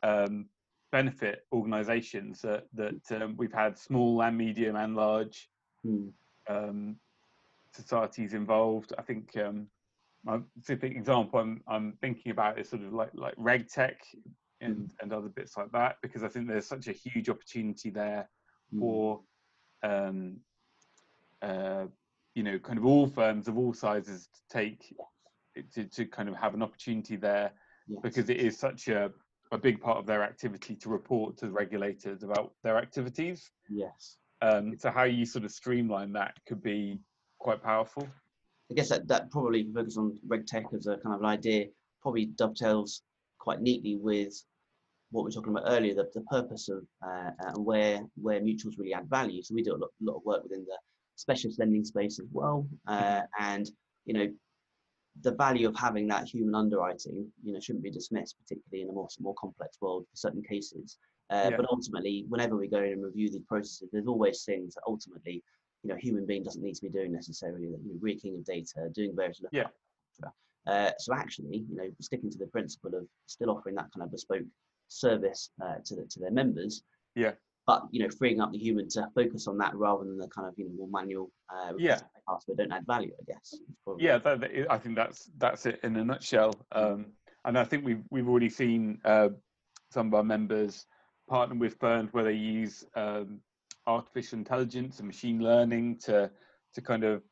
um, 0.03 0.47
benefit 0.93 1.47
organizations 1.53 2.41
that, 2.43 2.65
that 2.75 3.23
um, 3.23 3.35
we've 3.37 3.53
had 3.53 3.79
small 3.79 4.23
and 4.23 4.37
medium 4.37 4.77
and 4.77 4.95
large 4.95 5.49
mm. 5.85 6.11
Um, 6.49 6.97
societies 7.73 8.35
involved. 8.35 8.93
I 8.99 9.03
think 9.03 9.37
um, 9.37 9.69
my 10.25 10.41
specific 10.59 10.93
example 10.97 11.39
I'm, 11.39 11.63
I'm 11.69 11.93
thinking 12.01 12.33
about 12.33 12.59
is 12.59 12.69
sort 12.69 12.83
of 12.83 12.93
like, 12.93 13.11
like 13.15 13.37
RegTech 13.37 13.97
and, 14.61 14.77
mm. 14.77 14.91
and 15.01 15.13
other 15.13 15.29
bits 15.29 15.57
like 15.57 15.71
that, 15.73 15.97
because 16.03 16.23
I 16.23 16.29
think 16.29 16.49
there's 16.49 16.67
such 16.67 16.89
a 16.89 16.93
huge 16.93 17.29
opportunity 17.29 17.91
there 17.91 18.29
mm. 18.75 18.81
for, 18.81 19.21
um, 19.83 20.37
uh, 21.43 21.85
you 22.35 22.43
know, 22.43 22.59
kind 22.59 22.79
of 22.79 22.87
all 22.87 23.07
firms 23.07 23.49
of 23.49 23.57
all 23.57 23.73
sizes 23.73 24.29
to 24.35 24.41
take 24.59 24.95
to, 25.73 25.85
to 25.85 26.05
kind 26.05 26.29
of 26.29 26.35
have 26.37 26.55
an 26.55 26.63
opportunity 26.63 27.17
there 27.17 27.53
yes. 27.89 28.01
because 28.03 28.29
it 28.29 28.39
is 28.39 28.59
such 28.59 28.89
a, 28.89 29.11
a 29.53 29.59
big 29.59 29.81
part 29.81 29.99
of 29.99 30.07
their 30.07 30.23
activity 30.23 30.75
to 30.77 30.89
report 30.89 31.37
to 31.39 31.47
the 31.47 31.53
regulators 31.53 32.23
about 32.23 32.53
their 32.63 32.77
activities. 32.77 33.51
Yes. 33.71 34.19
Um, 34.43 34.77
so 34.79 34.91
how 34.91 35.05
you 35.05 35.25
sort 35.25 35.45
of 35.45 35.51
streamline 35.51 36.13
that 36.13 36.35
could 36.47 36.63
be 36.63 36.99
quite 37.39 37.63
powerful. 37.63 38.07
I 38.71 38.75
guess 38.75 38.89
that, 38.91 39.09
that 39.09 39.31
probably 39.31 39.67
focus 39.73 39.97
on 39.97 40.19
RegTech 40.27 40.75
as 40.75 40.87
a 40.87 40.97
kind 40.99 41.15
of 41.15 41.21
an 41.21 41.27
idea 41.27 41.67
probably 42.03 42.27
dovetails 42.27 43.03
quite 43.39 43.61
neatly 43.61 43.97
with 43.97 44.35
what 45.11 45.23
we 45.23 45.29
were 45.29 45.33
talking 45.33 45.53
about 45.53 45.65
earlier, 45.67 45.95
the, 45.95 46.09
the 46.15 46.21
purpose 46.23 46.69
of 46.69 46.85
uh, 47.05 47.31
and 47.39 47.65
where 47.65 48.01
where 48.21 48.41
mutuals 48.41 48.79
really 48.79 48.95
add 48.95 49.09
value. 49.09 49.43
So 49.43 49.55
we 49.55 49.63
do 49.63 49.75
a 49.75 49.77
lot, 49.77 49.91
lot 50.01 50.17
of 50.17 50.25
work 50.25 50.43
within 50.43 50.65
the 50.65 50.77
specialist 51.17 51.59
lending 51.59 51.85
space 51.85 52.19
as 52.19 52.27
well, 52.33 52.67
uh, 52.87 53.23
and 53.39 53.69
you 54.05 54.15
know 54.15 54.27
the 55.23 55.33
value 55.33 55.69
of 55.69 55.77
having 55.77 56.07
that 56.09 56.29
human 56.29 56.55
underwriting, 56.55 57.27
you 57.43 57.53
know, 57.53 57.61
shouldn't 57.61 57.85
be 57.85 57.91
dismissed, 57.91 58.37
particularly 58.39 58.83
in 58.83 58.91
a 58.91 58.93
more 58.93 59.09
more 59.21 59.35
complex 59.35 59.79
world 59.81 60.05
for 60.11 60.17
certain 60.17 60.43
cases. 60.43 60.99
Uh, 61.31 61.49
yeah. 61.51 61.57
But 61.57 61.67
ultimately, 61.71 62.25
whenever 62.29 62.57
we 62.57 62.69
go 62.69 62.79
in 62.79 62.93
and 62.93 63.05
review 63.05 63.31
these 63.31 63.43
processes, 63.49 63.89
there's 63.93 64.07
always 64.07 64.45
things 64.45 64.75
that 64.75 64.83
ultimately, 64.87 65.43
you 65.83 65.91
know, 65.91 65.97
human 65.97 66.27
being 66.27 66.45
doesn't 66.45 66.63
need 66.63 66.75
to 66.75 66.83
be 66.83 66.89
doing 66.89 67.13
necessarily. 67.13 67.63
You 67.63 67.71
know, 67.73 67.79
re-keying 68.01 68.37
of 68.37 68.45
data, 68.45 68.89
doing 68.95 69.15
various 69.15 69.41
yeah. 69.53 69.67
Uh, 70.67 70.91
so 70.99 71.15
actually, 71.15 71.65
you 71.71 71.77
know, 71.77 71.89
sticking 72.01 72.29
to 72.29 72.39
the 72.39 72.47
principle 72.49 72.93
of 72.95 73.07
still 73.27 73.51
offering 73.51 73.77
that 73.77 73.87
kind 73.95 74.03
of 74.05 74.11
bespoke 74.11 74.43
service 74.89 75.51
uh, 75.65 75.77
to 75.85 75.95
the, 75.95 76.05
to 76.11 76.19
their 76.19 76.33
members. 76.33 76.83
Yeah 77.15 77.33
but 77.67 77.83
you 77.91 78.03
know 78.03 78.09
freeing 78.09 78.41
up 78.41 78.53
the 78.53 78.59
human 78.59 78.89
to 78.89 79.07
focus 79.15 79.47
on 79.47 79.59
that 79.59 79.75
rather 79.75 80.05
than 80.05 80.17
the 80.17 80.29
kind 80.29 80.47
of 80.47 80.55
you 80.57 80.65
know 80.65 80.73
more 80.77 80.89
manual 80.89 81.31
uh, 81.51 81.73
yeah 81.79 81.99
tasks 82.29 82.45
that 82.47 82.57
don't 82.57 82.73
add 82.73 82.87
value 82.87 83.13
i 83.21 83.25
guess 83.33 83.55
yeah 83.99 84.19
that, 84.19 84.41
that, 84.41 84.51
i 84.71 84.79
think 84.79 84.95
that's 84.97 85.31
that's 85.39 85.67
it 85.67 85.81
in 85.83 85.97
a 85.97 86.05
nutshell 86.05 86.55
um, 86.73 87.07
and 87.45 87.59
i 87.59 87.65
think 87.65 87.85
we've 87.85 88.03
we've 88.11 88.29
already 88.29 88.49
seen 88.49 88.99
uh, 89.05 89.29
some 89.91 90.07
of 90.07 90.15
our 90.15 90.25
members 90.25 90.87
partner 91.29 91.57
with 91.57 91.79
firms 91.79 92.13
where 92.13 92.25
they 92.25 92.33
use 92.33 92.85
um, 92.95 93.41
artificial 93.87 94.39
intelligence 94.39 94.99
and 94.99 95.07
machine 95.07 95.41
learning 95.41 95.99
to 96.05 96.31
to 96.75 96.81
kind 96.81 97.05
of 97.05 97.23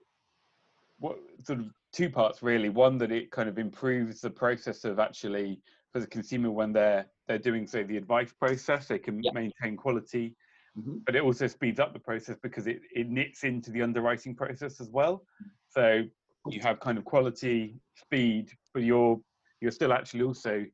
what 0.98 1.18
sort 1.44 1.60
of 1.60 1.66
two 1.92 2.08
parts 2.10 2.42
really. 2.42 2.68
One 2.68 2.98
that 2.98 3.12
it 3.12 3.30
kind 3.30 3.48
of 3.48 3.58
improves 3.58 4.20
the 4.20 4.30
process 4.30 4.84
of 4.84 4.98
actually 4.98 5.60
for 5.92 6.00
the 6.00 6.06
consumer 6.06 6.50
when 6.50 6.72
they're 6.72 7.06
they're 7.28 7.38
doing 7.38 7.66
say 7.66 7.82
the 7.82 7.96
advice 7.96 8.32
process 8.32 8.88
they 8.88 8.98
can 8.98 9.22
maintain 9.32 9.76
quality 9.76 10.34
mm-hmm. 10.78 10.96
but 11.06 11.16
it 11.16 11.22
also 11.22 11.46
speeds 11.46 11.80
up 11.80 11.92
the 11.92 11.98
process 11.98 12.36
because 12.42 12.66
it, 12.66 12.80
it 12.94 13.08
knits 13.08 13.44
into 13.44 13.70
the 13.70 13.80
underwriting 13.80 14.34
process 14.34 14.80
as 14.80 14.90
well. 14.90 15.24
So 15.68 16.02
you 16.48 16.60
have 16.60 16.80
kind 16.80 16.98
of 16.98 17.04
quality 17.04 17.76
speed 17.94 18.50
but 18.74 18.82
you're 18.82 19.18
you're 19.60 19.70
still 19.70 19.92
actually 19.92 20.22
also 20.22 20.64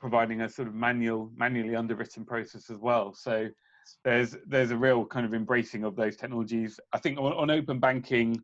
providing 0.00 0.42
a 0.42 0.48
sort 0.48 0.68
of 0.68 0.74
manual 0.74 1.30
manually 1.36 1.76
underwritten 1.76 2.24
process 2.24 2.70
as 2.70 2.78
well 2.78 3.12
so 3.14 3.48
there's 4.04 4.36
there's 4.46 4.70
a 4.70 4.76
real 4.76 5.04
kind 5.04 5.26
of 5.26 5.34
embracing 5.34 5.84
of 5.84 5.96
those 5.96 6.16
technologies 6.16 6.78
i 6.92 6.98
think 6.98 7.18
on, 7.18 7.32
on 7.32 7.50
open 7.50 7.78
banking 7.78 8.34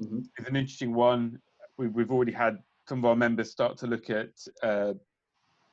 mm-hmm. 0.00 0.20
is 0.38 0.46
an 0.46 0.56
interesting 0.56 0.94
one 0.94 1.38
we, 1.78 1.88
we've 1.88 2.10
already 2.10 2.32
had 2.32 2.58
some 2.88 2.98
of 2.98 3.04
our 3.04 3.16
members 3.16 3.50
start 3.50 3.78
to 3.78 3.86
look 3.86 4.10
at 4.10 4.30
uh, 4.62 4.92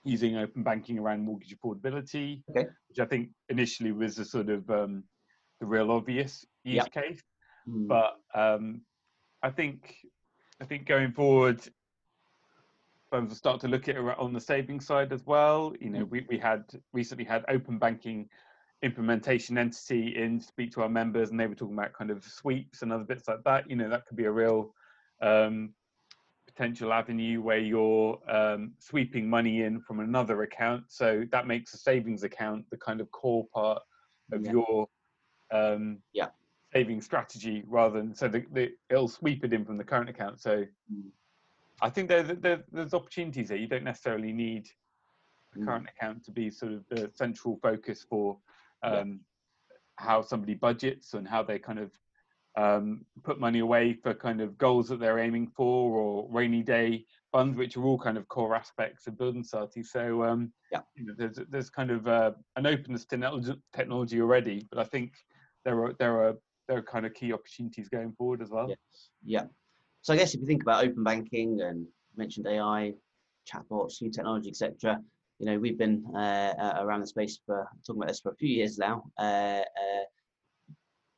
using 0.04 0.38
open 0.38 0.64
banking 0.64 0.98
around 0.98 1.24
mortgage 1.24 1.56
affordability, 1.56 2.42
okay. 2.50 2.68
which 2.88 3.00
I 3.00 3.06
think 3.06 3.30
initially 3.50 3.92
was 3.92 4.18
a 4.20 4.26
sort 4.26 4.50
of 4.50 4.70
um, 4.70 5.04
the 5.60 5.66
real 5.66 5.92
obvious 5.92 6.46
use 6.64 6.76
yep. 6.76 6.94
case. 6.94 7.22
Mm. 7.68 7.88
But 7.88 8.16
um, 8.34 8.82
I 9.44 9.50
think 9.50 9.96
I 10.62 10.66
think 10.66 10.86
going 10.86 11.12
forward, 11.12 11.62
firms 13.10 13.30
will 13.30 13.36
start 13.36 13.60
to 13.62 13.68
look 13.68 13.88
at 13.88 13.96
it 13.96 14.02
on 14.02 14.34
the 14.34 14.40
savings 14.40 14.86
side 14.86 15.12
as 15.12 15.26
well. 15.26 15.74
You 15.80 15.90
know, 15.90 16.06
mm. 16.06 16.10
we, 16.10 16.26
we 16.30 16.38
had 16.38 16.64
recently 16.94 17.26
had 17.26 17.44
open 17.48 17.78
banking 17.78 18.30
implementation 18.82 19.58
entity 19.58 20.16
in 20.16 20.40
speak 20.40 20.72
to 20.74 20.82
our 20.82 20.90
members, 20.90 21.32
and 21.32 21.40
they 21.40 21.48
were 21.48 21.56
talking 21.56 21.76
about 21.78 21.94
kind 21.94 22.12
of 22.12 22.24
sweeps 22.24 22.82
and 22.82 22.94
other 22.94 23.04
bits 23.04 23.28
like 23.28 23.44
that. 23.44 23.70
You 23.70 23.76
know, 23.76 23.90
that 23.90 24.06
could 24.06 24.18
be 24.18 24.26
a 24.26 24.32
real 24.32 24.74
um, 25.22 25.74
potential 26.48 26.94
avenue 26.94 27.42
where 27.42 27.60
you're 27.60 28.20
um, 28.30 28.72
sweeping 28.80 29.30
money 29.30 29.64
in 29.64 29.82
from 29.82 30.00
another 30.00 30.44
account. 30.44 30.84
So 30.88 31.26
that 31.32 31.48
makes 31.48 31.74
a 31.74 31.78
savings 31.78 32.24
account 32.24 32.66
the 32.70 32.78
kind 32.78 33.02
of 33.02 33.12
core 33.12 33.46
part 33.54 33.82
of 34.32 34.44
yeah. 34.44 34.52
your 34.52 34.88
um, 35.52 36.00
yeah. 36.14 36.28
saving 36.74 37.02
strategy 37.02 37.64
rather 37.68 38.00
than 38.00 38.14
so 38.14 38.28
the, 38.28 38.46
the, 38.52 38.70
it'll 38.90 39.08
sweep 39.08 39.44
it 39.44 39.54
in 39.54 39.66
from 39.66 39.78
the 39.78 39.84
current 39.84 40.10
account. 40.10 40.40
So 40.42 40.66
mm. 40.94 41.04
I 41.82 41.90
think 41.90 42.10
there, 42.10 42.24
there, 42.24 42.64
there's 42.72 42.94
opportunities 42.94 43.50
there. 43.50 43.58
You 43.58 43.68
don't 43.68 43.84
necessarily 43.84 44.34
need 44.34 44.70
the 45.54 45.60
Mm. 45.62 45.66
current 45.66 45.88
account 45.90 46.24
to 46.26 46.32
be 46.32 46.50
sort 46.52 46.74
of 46.74 46.88
the 46.90 47.12
central 47.16 47.58
focus 47.62 48.06
for 48.08 48.38
Yeah. 48.84 49.00
um, 49.00 49.22
how 49.98 50.22
somebody 50.22 50.54
budgets 50.54 51.14
and 51.16 51.28
how 51.28 51.42
they 51.44 51.58
kind 51.60 51.80
of 51.80 51.92
um, 52.56 53.06
put 53.24 53.40
money 53.40 53.60
away 53.60 53.94
for 53.94 54.14
kind 54.14 54.42
of 54.42 54.58
goals 54.58 54.90
that 54.90 55.00
they're 55.00 55.20
aiming 55.20 55.48
for 55.48 55.98
or 55.98 56.30
rainy 56.30 56.62
day 56.62 57.06
funds, 57.32 57.58
which 57.58 57.78
are 57.78 57.84
all 57.84 57.98
kind 57.98 58.18
of 58.18 58.28
core 58.28 58.56
aspects 58.56 59.08
of 59.08 59.18
building 59.18 59.44
society. 59.44 59.82
So 59.84 60.24
um, 60.24 60.54
Yeah. 60.72 60.82
you 60.96 61.06
know, 61.06 61.14
there's 61.18 61.40
there's 61.50 61.70
kind 61.70 61.92
of 61.92 62.08
uh, 62.08 62.34
an 62.56 62.66
openness 62.66 63.04
to 63.06 63.10
technology- 63.10 63.62
technology 63.74 64.22
already, 64.22 64.68
but 64.70 64.80
I 64.80 64.84
think 64.84 65.14
there 65.66 65.84
are 65.84 65.94
there 65.94 66.22
are 66.24 66.38
there 66.68 66.78
are 66.78 66.84
kind 66.84 67.06
of 67.06 67.14
key 67.14 67.34
opportunities 67.34 67.90
going 67.90 68.14
forward 68.14 68.42
as 68.42 68.50
well. 68.50 68.70
Yes. 68.70 69.10
Yeah. 69.24 69.46
So 70.02 70.14
I 70.14 70.18
guess 70.18 70.34
if 70.34 70.42
you 70.42 70.48
think 70.48 70.64
about 70.64 70.84
open 70.84 71.04
banking 71.04 71.62
and 71.62 71.86
mentioned 72.16 72.48
AI, 72.48 72.94
chatbots, 73.52 74.02
new 74.02 74.12
technology, 74.12 74.50
etc. 74.50 75.00
You 75.40 75.46
know, 75.46 75.60
we've 75.60 75.78
been 75.78 76.04
uh, 76.16 76.54
uh, 76.60 76.78
around 76.80 77.02
the 77.02 77.08
space 77.08 77.40
for 77.46 77.68
talking 77.86 78.02
about 78.02 78.10
this 78.10 78.20
for 78.20 78.32
a 78.32 78.36
few 78.36 78.50
years 78.50 78.78
now. 78.78 79.04
Uh, 79.18 79.62
uh, 79.62 80.04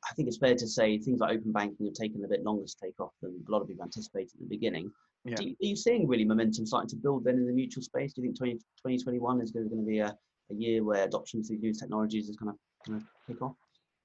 I 0.08 0.14
think 0.14 0.28
it's 0.28 0.38
fair 0.38 0.54
to 0.54 0.66
say 0.66 0.98
things 0.98 1.20
like 1.20 1.36
open 1.36 1.52
banking 1.52 1.86
have 1.86 1.94
taken 1.94 2.24
a 2.24 2.28
bit 2.28 2.42
longer 2.44 2.64
to 2.64 2.76
take 2.82 2.98
off 3.00 3.12
than 3.20 3.40
a 3.46 3.50
lot 3.50 3.62
of 3.62 3.68
people 3.68 3.84
anticipated 3.84 4.32
at 4.34 4.40
the 4.40 4.46
beginning. 4.56 4.90
Yeah. 5.24 5.36
Do 5.36 5.44
you, 5.44 5.50
are 5.50 5.66
you 5.66 5.76
seeing 5.76 6.08
really 6.08 6.24
momentum 6.24 6.66
starting 6.66 6.90
to 6.90 6.96
build 6.96 7.24
then 7.24 7.36
in 7.36 7.46
the 7.46 7.52
mutual 7.52 7.82
space? 7.82 8.12
Do 8.12 8.22
you 8.22 8.28
think 8.28 8.38
20, 8.38 8.52
2021 8.54 9.40
is 9.40 9.52
going 9.52 9.70
to 9.70 9.76
be 9.76 10.00
a, 10.00 10.16
a 10.50 10.54
year 10.54 10.82
where 10.82 11.04
adoption 11.04 11.40
of 11.40 11.48
these 11.48 11.60
new 11.60 11.72
technologies 11.72 12.28
is 12.28 12.36
going 12.36 12.52
to 12.52 12.90
kind 12.90 13.00
of 13.00 13.06
kick 13.28 13.42
off? 13.42 13.54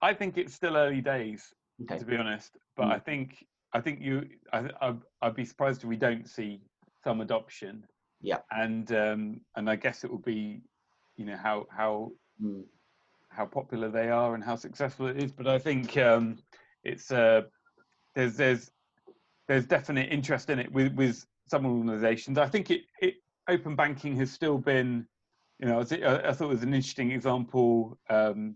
I 0.01 0.13
think 0.13 0.37
it's 0.37 0.53
still 0.53 0.77
early 0.77 1.01
days. 1.01 1.51
Okay. 1.83 1.99
to 1.99 2.05
be 2.05 2.15
honest. 2.17 2.57
But 2.75 2.85
Mm. 2.87 2.91
I 2.91 2.99
think 2.99 3.45
I 3.73 3.81
think 3.81 4.01
you 4.01 4.27
I, 4.53 4.69
I'd, 4.81 4.99
I'd 5.21 5.35
be 5.35 5.45
surprised 5.45 5.83
if 5.83 5.89
we 5.89 5.97
don't 5.97 6.27
see 6.27 6.61
some 7.03 7.21
adoption. 7.21 7.85
Yeah. 8.21 8.39
And 8.51 8.91
um, 8.93 9.41
and 9.55 9.69
I 9.69 9.75
guess 9.75 10.03
it 10.03 10.11
will 10.11 10.17
be, 10.17 10.61
you 11.17 11.25
know, 11.25 11.37
how 11.37 11.67
how 11.69 12.11
Mm. 12.41 12.65
how 13.29 13.47
popular 13.47 13.89
they 13.89 14.09
are 14.09 14.35
and 14.35 14.43
how 14.43 14.55
successful 14.55 15.07
it 15.07 15.17
is. 15.17 15.31
But 15.31 15.47
I 15.47 15.57
think 15.57 15.97
um, 15.97 16.37
it's 16.83 17.11
uh, 17.11 17.41
there's 18.13 18.37
there's 18.37 18.71
there's 19.47 19.65
definite 19.65 20.11
interest 20.11 20.49
in 20.51 20.59
it 20.59 20.71
with 20.71 20.93
with 20.93 21.25
some 21.47 21.65
organisations. 21.65 22.37
I 22.37 22.47
think 22.47 22.69
it, 22.69 22.81
it 23.01 23.15
open 23.49 23.75
banking 23.75 24.15
has 24.17 24.31
still 24.31 24.57
been, 24.59 25.07
you 25.59 25.67
know, 25.67 25.79
I, 25.79 25.83
thi- 25.83 26.03
I 26.03 26.29
I 26.29 26.33
thought 26.33 26.45
it 26.45 26.49
was 26.49 26.63
an 26.63 26.73
interesting 26.75 27.11
example 27.11 27.97
um, 28.09 28.55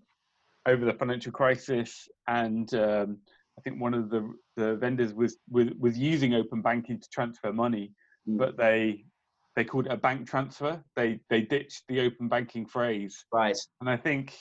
over 0.68 0.86
the 0.86 0.94
financial 0.94 1.32
crisis, 1.32 2.08
and 2.28 2.72
um, 2.76 3.18
I 3.58 3.62
think 3.62 3.80
one 3.82 3.94
of 3.94 4.10
the 4.10 4.34
the 4.56 4.76
vendors 4.78 5.14
was 5.14 5.38
was, 5.50 5.68
was 5.80 5.98
using 5.98 6.34
open 6.34 6.62
banking 6.62 7.00
to 7.00 7.10
transfer 7.10 7.52
money, 7.54 7.94
Mm. 8.28 8.38
but 8.38 8.56
they 8.56 9.06
they 9.56 9.64
called 9.66 9.88
it 9.88 9.92
a 9.92 9.98
bank 9.98 10.30
transfer. 10.30 10.84
They 10.96 11.20
they 11.30 11.42
ditched 11.42 11.84
the 11.88 12.02
open 12.02 12.28
banking 12.28 12.68
phrase 12.68 13.26
Right. 13.34 13.58
and 13.80 13.90
I 13.90 13.98
think, 13.98 14.38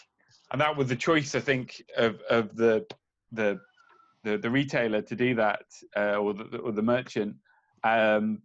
and 0.53 0.61
that 0.61 0.77
was 0.77 0.88
the 0.88 0.96
choice 0.96 1.35
I 1.35 1.40
think 1.40 1.83
of 1.96 2.20
of 2.29 2.55
the 2.57 2.87
the 3.33 3.59
the, 4.23 4.37
the 4.37 4.51
retailer 4.51 5.01
to 5.01 5.16
do 5.16 5.35
that 5.37 5.62
uh, 5.96 6.16
or 6.16 6.35
the 6.35 6.59
or 6.59 6.73
the 6.73 6.83
merchant, 6.83 7.37
um, 7.85 8.42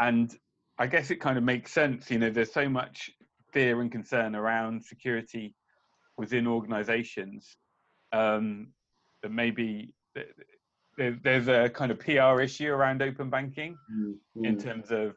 and 0.00 0.36
I 0.78 0.88
guess 0.88 1.10
it 1.12 1.20
kind 1.20 1.38
of 1.38 1.44
makes 1.44 1.70
sense. 1.72 2.10
You 2.10 2.18
know, 2.18 2.30
there's 2.30 2.52
so 2.52 2.68
much 2.68 3.08
fear 3.52 3.80
and 3.80 3.92
concern 3.92 4.34
around 4.34 4.84
security 4.84 5.54
within 6.18 6.46
organisations 6.46 7.56
um, 8.12 8.68
that 9.26 9.32
maybe 9.32 9.92
there, 10.96 11.18
there's 11.22 11.48
a 11.48 11.68
kind 11.68 11.90
of 11.90 11.98
PR 11.98 12.40
issue 12.40 12.68
around 12.70 13.02
open 13.02 13.28
banking 13.28 13.76
Mm. 13.92 14.14
in 14.44 14.56
terms 14.56 14.90
of, 14.90 15.16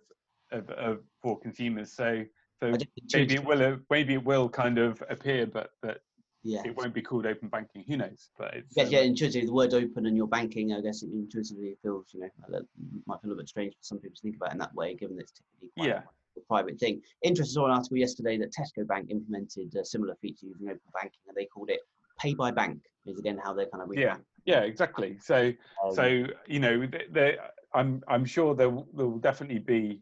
of, 0.52 0.70
of 0.72 1.00
for 1.22 1.40
consumers. 1.40 1.94
So 1.94 2.26
so 2.62 2.76
maybe 3.14 3.36
it 3.36 3.46
will 3.46 3.78
maybe 3.90 4.16
it 4.16 4.26
will 4.26 4.50
kind 4.50 4.78
of 4.80 5.02
appear, 5.10 5.46
but 5.46 5.70
but 5.82 6.02
yeah. 6.44 6.62
it 6.66 6.76
won't 6.76 6.94
be 6.94 7.02
called 7.02 7.26
open 7.28 7.48
banking. 7.50 7.86
Who 7.88 7.98
knows? 7.98 8.32
But 8.38 8.54
it's 8.56 8.76
Yeah, 8.76 8.84
um, 8.84 8.90
yeah, 8.92 9.00
intuitively, 9.02 9.46
the 9.46 9.54
word 9.54 9.74
open 9.74 10.08
and 10.08 10.18
your 10.18 10.28
banking, 10.28 10.74
I 10.74 10.82
guess 10.82 11.04
it 11.04 11.12
intuitively 11.12 11.78
feels, 11.84 12.08
you 12.14 12.22
know, 12.22 12.30
a 12.48 12.52
little- 12.52 12.68
might 13.06 13.22
feel 13.22 13.28
a 13.28 13.30
little 13.30 13.42
bit 13.44 13.48
strange 13.50 13.74
for 13.76 13.84
some 13.84 14.00
people 14.00 14.16
to 14.16 14.22
think 14.22 14.36
about 14.38 14.50
it 14.50 14.54
in 14.54 14.58
that 14.60 14.74
way, 14.74 14.96
given 14.96 15.16
that 15.18 15.24
it's 15.24 15.32
typically 15.34 15.70
quite 15.78 15.88
Yeah. 15.88 16.04
a 16.38 16.42
private 16.42 16.80
thing. 16.80 17.02
Interesting, 17.22 17.54
saw 17.54 17.66
an 17.66 17.72
article 17.72 17.98
yesterday 17.98 18.38
that 18.38 18.52
Tesco 18.52 18.86
Bank 18.88 19.10
implemented 19.12 19.76
a 19.76 19.86
similar 19.86 20.16
feature 20.16 20.48
using 20.48 20.68
open 20.68 20.82
banking, 20.94 21.22
and 21.28 21.36
they 21.38 21.46
called 21.46 21.70
it 21.70 21.82
pay 22.20 22.34
by 22.34 22.52
bank, 22.52 22.82
is 23.10 23.20
again 23.20 23.40
how 23.44 23.54
they're 23.54 23.68
kind 23.68 23.84
of 23.84 23.96
Yeah. 23.96 24.18
yeah 24.46 24.62
exactly. 24.62 25.18
So 25.20 25.52
Um, 25.84 25.96
so 25.96 26.26
you 26.48 26.60
know 26.60 26.86
th- 26.86 27.10
there 27.12 27.38
I'm 27.74 28.04
I'm 28.08 28.26
sure 28.26 28.56
there 28.56 28.70
will, 28.70 28.88
there 28.94 29.08
will 29.08 29.20
definitely 29.20 29.60
be 29.60 30.00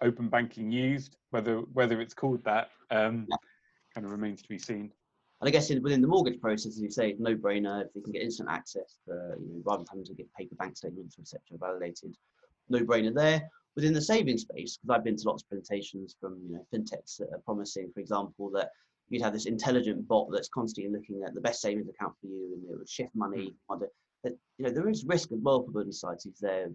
open 0.00 0.28
banking 0.28 0.70
used. 0.70 1.16
Whether 1.30 1.58
whether 1.72 2.00
it's 2.00 2.14
called 2.14 2.44
that 2.44 2.70
um, 2.90 3.26
Yeah. 3.28 3.36
kind 3.94 4.04
of 4.06 4.12
remains 4.12 4.42
to 4.42 4.48
be 4.48 4.58
seen. 4.58 4.92
And 5.40 5.48
I 5.48 5.50
guess 5.50 5.68
in, 5.70 5.82
within 5.82 6.00
the 6.00 6.08
mortgage 6.08 6.40
process, 6.40 6.72
as 6.72 6.80
you 6.80 6.90
say, 6.90 7.16
no 7.18 7.34
brainer. 7.34 7.84
If 7.84 7.92
they 7.92 8.00
can 8.00 8.12
get 8.12 8.22
instant 8.22 8.48
access, 8.48 8.98
to, 9.06 9.12
you 9.40 9.48
know, 9.48 9.62
rather 9.64 9.78
than 9.78 9.86
having 9.90 10.04
to 10.06 10.14
get 10.14 10.32
paper 10.34 10.54
bank 10.54 10.76
statements, 10.76 11.18
etc., 11.18 11.40
validated, 11.58 12.16
no 12.68 12.80
brainer 12.80 13.14
there. 13.14 13.50
Within 13.74 13.92
the 13.92 14.00
savings 14.00 14.42
space, 14.42 14.76
because 14.76 14.96
I've 14.96 15.04
been 15.04 15.16
to 15.16 15.28
lots 15.28 15.42
of 15.42 15.48
presentations 15.48 16.16
from 16.20 16.38
you 16.46 16.54
know 16.54 16.66
fintechs 16.72 17.16
that 17.18 17.30
are 17.32 17.40
promising, 17.44 17.90
for 17.92 18.00
example, 18.00 18.48
that 18.50 18.70
you'd 19.10 19.22
have 19.22 19.32
this 19.32 19.46
intelligent 19.46 20.06
bot 20.08 20.28
that's 20.32 20.48
constantly 20.48 20.92
looking 20.92 21.22
at 21.24 21.34
the 21.34 21.40
best 21.40 21.60
savings 21.60 21.88
account 21.88 22.14
for 22.20 22.26
you, 22.26 22.54
and 22.54 22.70
it 22.70 22.78
would 22.78 22.88
shift 22.88 23.14
money. 23.14 23.54
That 23.70 24.36
you 24.58 24.64
know 24.64 24.70
there 24.70 24.88
is 24.88 25.04
risk 25.04 25.32
as 25.32 25.40
well 25.40 25.62
for 25.62 25.70
building 25.70 25.92
societies 25.92 26.38
there, 26.40 26.70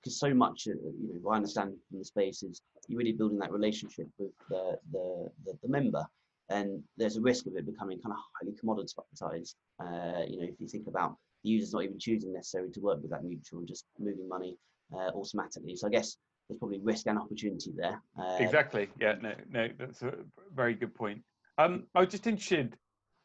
because 0.00 0.18
so 0.18 0.34
much 0.34 0.66
uh, 0.68 0.72
you 0.72 1.14
know 1.14 1.20
what 1.22 1.34
I 1.34 1.36
understand 1.36 1.74
from 1.88 1.98
the 1.98 2.04
space 2.04 2.42
is 2.42 2.60
you're 2.88 2.98
really 2.98 3.12
building 3.12 3.38
that 3.38 3.52
relationship 3.52 4.08
with 4.18 4.32
the 4.50 4.78
the, 4.92 5.30
the, 5.44 5.58
the 5.62 5.68
member 5.68 6.04
and 6.50 6.82
there's 6.96 7.16
a 7.16 7.20
risk 7.20 7.46
of 7.46 7.56
it 7.56 7.66
becoming 7.66 8.00
kind 8.00 8.14
of 8.14 8.18
highly 8.40 8.56
commoditized. 8.56 9.54
Uh, 9.80 10.24
you 10.26 10.38
know, 10.38 10.44
if 10.48 10.58
you 10.58 10.66
think 10.66 10.86
about 10.86 11.16
the 11.44 11.50
user's 11.50 11.72
not 11.72 11.84
even 11.84 11.98
choosing 11.98 12.32
necessarily 12.32 12.70
to 12.72 12.80
work 12.80 13.00
with 13.02 13.10
that 13.10 13.24
mutual 13.24 13.60
and 13.60 13.68
just 13.68 13.84
moving 13.98 14.28
money 14.28 14.56
uh, 14.94 15.10
automatically. 15.14 15.76
So 15.76 15.86
I 15.86 15.90
guess 15.90 16.16
there's 16.48 16.58
probably 16.58 16.80
risk 16.80 17.06
and 17.06 17.18
opportunity 17.18 17.72
there. 17.76 18.00
Uh, 18.18 18.38
Exactly. 18.40 18.88
Yeah. 19.00 19.16
No. 19.20 19.34
No. 19.50 19.68
That's 19.78 20.02
a 20.02 20.14
very 20.54 20.74
good 20.74 20.94
point. 20.94 21.22
Um, 21.58 21.84
I 21.94 22.00
was 22.00 22.08
just 22.08 22.26
interested 22.26 22.76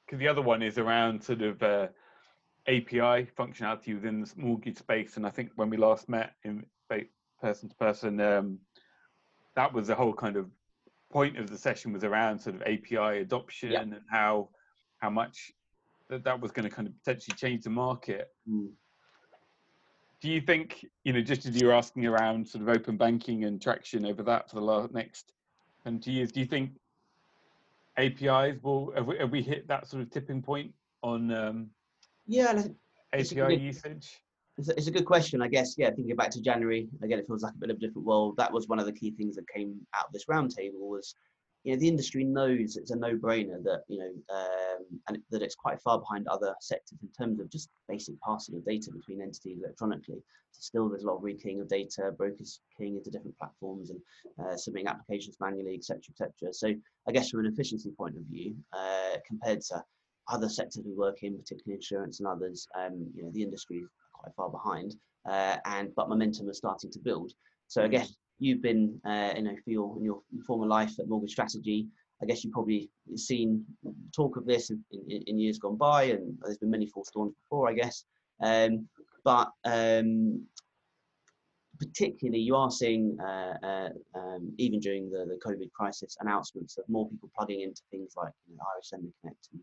because 0.05 0.19
the 0.19 0.27
other 0.27 0.41
one 0.41 0.61
is 0.63 0.77
around 0.77 1.23
sort 1.23 1.43
of 1.43 1.61
uh, 1.61 1.87
API 2.67 3.29
functionality 3.37 3.93
within 3.93 4.21
the 4.21 4.31
mortgage 4.35 4.77
space, 4.77 5.17
and 5.17 5.25
I 5.25 5.29
think 5.29 5.51
when 5.55 5.69
we 5.69 5.77
last 5.77 6.09
met 6.09 6.33
in 6.43 6.65
person 7.39 7.69
to 7.69 7.75
person, 7.75 8.19
um, 8.21 8.57
that 9.55 9.71
was 9.71 9.87
the 9.87 9.95
whole 9.95 10.13
kind 10.13 10.35
of 10.35 10.47
point 11.11 11.37
of 11.37 11.49
the 11.49 11.57
session 11.57 11.93
was 11.93 12.03
around 12.03 12.39
sort 12.39 12.55
of 12.55 12.63
API 12.63 13.19
adoption 13.19 13.73
and 13.73 14.01
how 14.09 14.49
how 14.97 15.11
much 15.11 15.51
that 16.09 16.23
that 16.23 16.39
was 16.39 16.51
going 16.51 16.67
to 16.67 16.75
kind 16.75 16.87
of 16.87 16.97
potentially 17.03 17.35
change 17.35 17.63
the 17.63 17.69
market. 17.69 18.29
mm, 18.49 18.69
Do 20.21 20.29
you 20.29 20.41
think, 20.41 20.85
you 21.03 21.13
know, 21.13 21.21
just 21.21 21.45
as 21.45 21.59
you 21.59 21.67
were 21.67 21.73
asking 21.73 22.05
around 22.05 22.47
sort 22.47 22.63
of 22.63 22.69
open 22.69 22.97
banking 22.97 23.43
and 23.43 23.61
traction 23.61 24.05
over 24.05 24.23
that 24.23 24.49
for 24.49 24.55
the 24.55 24.61
last, 24.61 24.93
next 24.93 25.33
20 25.83 26.09
years, 26.11 26.31
do 26.31 26.39
you 26.39 26.45
think 26.45 26.71
APIs 27.97 28.61
will, 28.63 28.91
have 28.95 29.05
we, 29.07 29.17
have 29.17 29.31
we 29.31 29.41
hit 29.41 29.67
that 29.67 29.87
sort 29.87 30.01
of 30.01 30.09
tipping 30.11 30.41
point 30.41 30.71
on 31.01 31.31
um, 31.31 31.69
Yeah, 32.25 32.49
and 32.51 32.59
I 32.59 32.61
think 32.63 32.75
It's 33.13 33.31
API 33.31 33.41
good- 33.55 33.61
usage? 33.61 34.21
it's 34.57 34.69
a, 34.69 34.77
it's 34.77 34.87
a 34.87 34.91
good 34.91 35.05
question, 35.05 35.41
I 35.41 35.47
guess. 35.47 35.75
Yeah, 35.77 35.89
thinking 35.91 36.15
back 36.15 36.29
to 36.31 36.41
January, 36.41 36.87
again, 37.03 37.19
it 37.19 37.27
feels 37.27 37.43
like 37.43 37.53
a 37.53 37.57
bit 37.57 37.69
of 37.71 37.77
a 37.77 37.79
different 37.79 38.05
world. 38.07 38.35
That 38.37 38.51
was 38.51 38.67
one 38.67 38.79
of 38.79 38.85
the 38.85 38.93
key 38.93 39.11
things 39.11 39.35
that 39.35 39.47
came 39.47 39.79
out 39.95 40.05
of 40.07 40.13
this 40.13 40.25
roundtable 40.25 40.73
was, 40.89 41.15
you 41.63 41.73
know, 41.73 41.79
the 41.79 41.87
industry 41.87 42.23
knows 42.23 42.75
it's 42.77 42.91
a 42.91 42.95
no-brainer 42.95 43.63
that, 43.63 43.81
you 43.87 43.97
know, 43.99 44.11
um, 44.77 44.85
and 45.07 45.17
that 45.31 45.41
it's 45.41 45.55
quite 45.55 45.81
far 45.81 45.99
behind 45.99 46.27
other 46.27 46.53
sectors 46.61 46.97
in 47.01 47.09
terms 47.17 47.39
of 47.39 47.49
just 47.49 47.69
basic 47.87 48.19
passing 48.21 48.55
of 48.55 48.65
data 48.65 48.91
between 48.91 49.21
entities 49.21 49.59
electronically. 49.63 50.21
So 50.51 50.59
still, 50.61 50.89
there's 50.89 51.03
a 51.03 51.07
lot 51.07 51.17
of 51.17 51.23
rekeying 51.23 51.61
of 51.61 51.67
data, 51.67 52.11
brokers 52.17 52.61
keying 52.77 52.97
into 52.97 53.09
different 53.09 53.37
platforms 53.37 53.91
and 53.91 53.99
uh, 54.39 54.55
submitting 54.55 54.87
applications 54.87 55.37
manually, 55.39 55.75
etc., 55.75 56.01
etc. 56.11 56.53
So 56.53 56.73
I 57.07 57.11
guess 57.11 57.29
from 57.29 57.41
an 57.41 57.51
efficiency 57.51 57.91
point 57.91 58.15
of 58.17 58.23
view, 58.23 58.55
uh, 58.71 59.17
compared 59.27 59.61
to 59.61 59.83
other 60.29 60.49
sectors 60.49 60.83
we 60.85 60.93
work 60.93 61.23
in, 61.23 61.37
particularly 61.37 61.75
insurance 61.75 62.19
and 62.19 62.27
others, 62.27 62.67
um, 62.79 63.07
you 63.15 63.23
know, 63.23 63.31
the 63.33 63.43
industry 63.43 63.77
is 63.77 63.89
quite 64.13 64.33
far 64.35 64.49
behind, 64.49 64.95
uh, 65.29 65.57
and 65.65 65.93
but 65.95 66.09
momentum 66.09 66.49
is 66.49 66.57
starting 66.57 66.91
to 66.91 66.99
build. 66.99 67.33
So 67.67 67.81
I 67.83 67.87
Mm. 67.87 67.91
guess 67.91 68.15
you've 68.39 68.61
been, 68.61 68.99
uh, 69.05 69.33
you 69.35 69.43
know, 69.43 69.55
for 69.63 69.69
your 69.71 69.97
in 69.97 70.05
your 70.05 70.21
former 70.45 70.67
life 70.67 70.99
at 70.99 71.07
Mortgage 71.07 71.31
Strategy. 71.31 71.87
I 72.23 72.25
guess 72.25 72.43
you've 72.43 72.53
probably 72.53 72.89
seen 73.15 73.65
talk 74.15 74.37
of 74.37 74.45
this 74.45 74.69
in, 74.69 74.81
in, 75.09 75.23
in 75.27 75.39
years 75.39 75.59
gone 75.59 75.75
by, 75.75 76.03
and 76.03 76.37
there's 76.41 76.57
been 76.57 76.71
many 76.71 76.87
false 76.87 77.11
dawns 77.11 77.33
before, 77.43 77.69
I 77.69 77.73
guess. 77.73 78.05
Um, 78.41 78.87
but 79.25 79.49
um, 79.65 80.45
particularly, 81.79 82.39
you 82.39 82.55
are 82.55 82.71
seeing, 82.71 83.17
uh, 83.19 83.53
uh, 83.61 83.89
um, 84.15 84.53
even 84.57 84.79
during 84.79 85.09
the, 85.09 85.25
the 85.25 85.39
COVID 85.45 85.71
crisis, 85.73 86.15
announcements 86.21 86.77
of 86.77 86.85
more 86.87 87.09
people 87.09 87.29
plugging 87.35 87.61
into 87.61 87.81
things 87.91 88.13
like 88.15 88.31
you 88.49 88.55
know, 88.55 88.63
Iress 88.63 88.93
Lender 88.93 89.09
Connect 89.21 89.49
and 89.51 89.61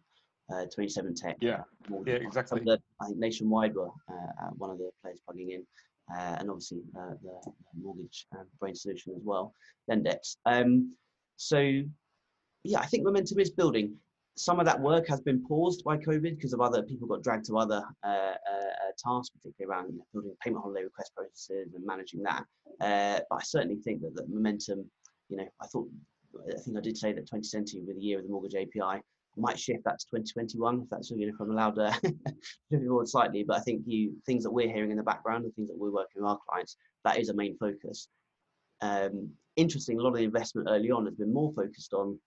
uh, 0.53 0.67
Twenty7tec. 0.77 1.37
Yeah, 1.41 1.63
Mortgage 1.89 2.13
yeah, 2.13 2.19
Some 2.19 2.27
exactly. 2.27 2.61
of 2.61 2.67
the, 2.67 2.79
I 3.01 3.07
think 3.07 3.19
Nationwide 3.19 3.75
were 3.75 3.89
uh, 4.11 4.45
uh, 4.45 4.51
one 4.59 4.71
of 4.71 4.77
the 4.77 4.91
players 5.03 5.21
plugging 5.25 5.53
in, 5.53 5.67
uh, 6.15 6.37
and 6.39 6.51
obviously 6.51 6.83
uh, 6.99 7.15
the, 7.23 7.53
mortgage 7.81 8.27
uh, 8.37 8.43
brain 8.59 8.75
solution 8.75 9.15
as 9.17 9.23
well, 9.25 9.55
Lendex. 9.91 10.37
Um, 10.45 10.95
so 11.37 11.83
yeah, 12.65 12.81
I 12.81 12.87
think 12.87 13.05
momentum 13.05 13.39
is 13.39 13.51
building. 13.51 13.95
Some 14.37 14.61
of 14.61 14.67
that 14.67 14.81
work 14.81 15.07
has 15.09 15.21
been 15.21 15.45
paused 15.47 15.85
by 15.85 15.97
COVID 15.97 16.37
because 16.37 16.53
of 16.53 16.61
other 16.61 16.83
people 16.83 17.07
got 17.07 17.23
dragged 17.23 17.47
to 17.47 17.59
other 17.59 17.83
uh, 18.05 18.07
uh, 18.07 18.91
tasks, 18.99 19.31
particularly 19.31 19.71
around 19.71 19.93
you 19.93 19.99
know, 19.99 20.05
building 20.13 20.37
payment 20.43 20.63
holiday 20.63 20.85
request 20.85 21.13
processes 21.15 21.75
and 21.75 21.85
managing 21.85 22.23
that. 22.23 22.45
Uh, 22.81 23.21
but 23.29 23.37
I 23.37 23.43
certainly 23.43 23.77
think 23.77 24.03
that 24.03 24.15
the 24.15 24.27
momentum, 24.29 24.89
you 25.29 25.37
know, 25.37 25.49
I 25.61 25.67
thought, 25.67 25.89
I 26.49 26.61
think 26.61 26.77
I 26.77 26.81
did 26.81 26.97
say 26.97 27.13
that 27.13 27.27
2020 27.27 27.81
with 27.81 27.97
the 27.97 28.03
year 28.03 28.19
of 28.19 28.25
the 28.25 28.31
mortgage 28.31 28.55
API 28.55 29.03
might 29.37 29.59
shift 29.59 29.85
that 29.85 29.99
to 29.99 30.07
2021 30.07 30.83
if 30.83 30.91
that's 30.91 31.11
you 31.11 31.27
know 31.27 31.33
if 31.33 31.41
I'm 31.41 31.51
allowed 31.51 31.77
to 31.77 32.15
forward 32.87 33.09
slightly. 33.09 33.45
But 33.45 33.59
I 33.59 33.61
think 33.61 33.83
you 33.87 34.15
things 34.27 34.45
that 34.45 34.51
we're 34.51 34.73
hearing 34.73 34.91
in 34.91 34.97
the 34.97 35.03
background, 35.03 35.45
and 35.45 35.55
things 35.55 35.69
that 35.69 35.79
we're 35.79 35.93
working 35.93 36.23
with 36.23 36.27
our 36.27 36.39
clients, 36.49 36.77
that 37.05 37.19
is 37.19 37.29
a 37.29 37.35
main 37.35 37.57
focus. 37.59 38.09
Um, 38.81 39.31
interesting, 39.57 39.99
a 39.99 40.03
lot 40.03 40.11
of 40.11 40.17
the 40.17 40.25
investment 40.25 40.69
early 40.71 40.91
on 40.91 41.05
has 41.07 41.15
been 41.15 41.33
more 41.33 41.53
focused 41.53 41.93
on 41.93 42.19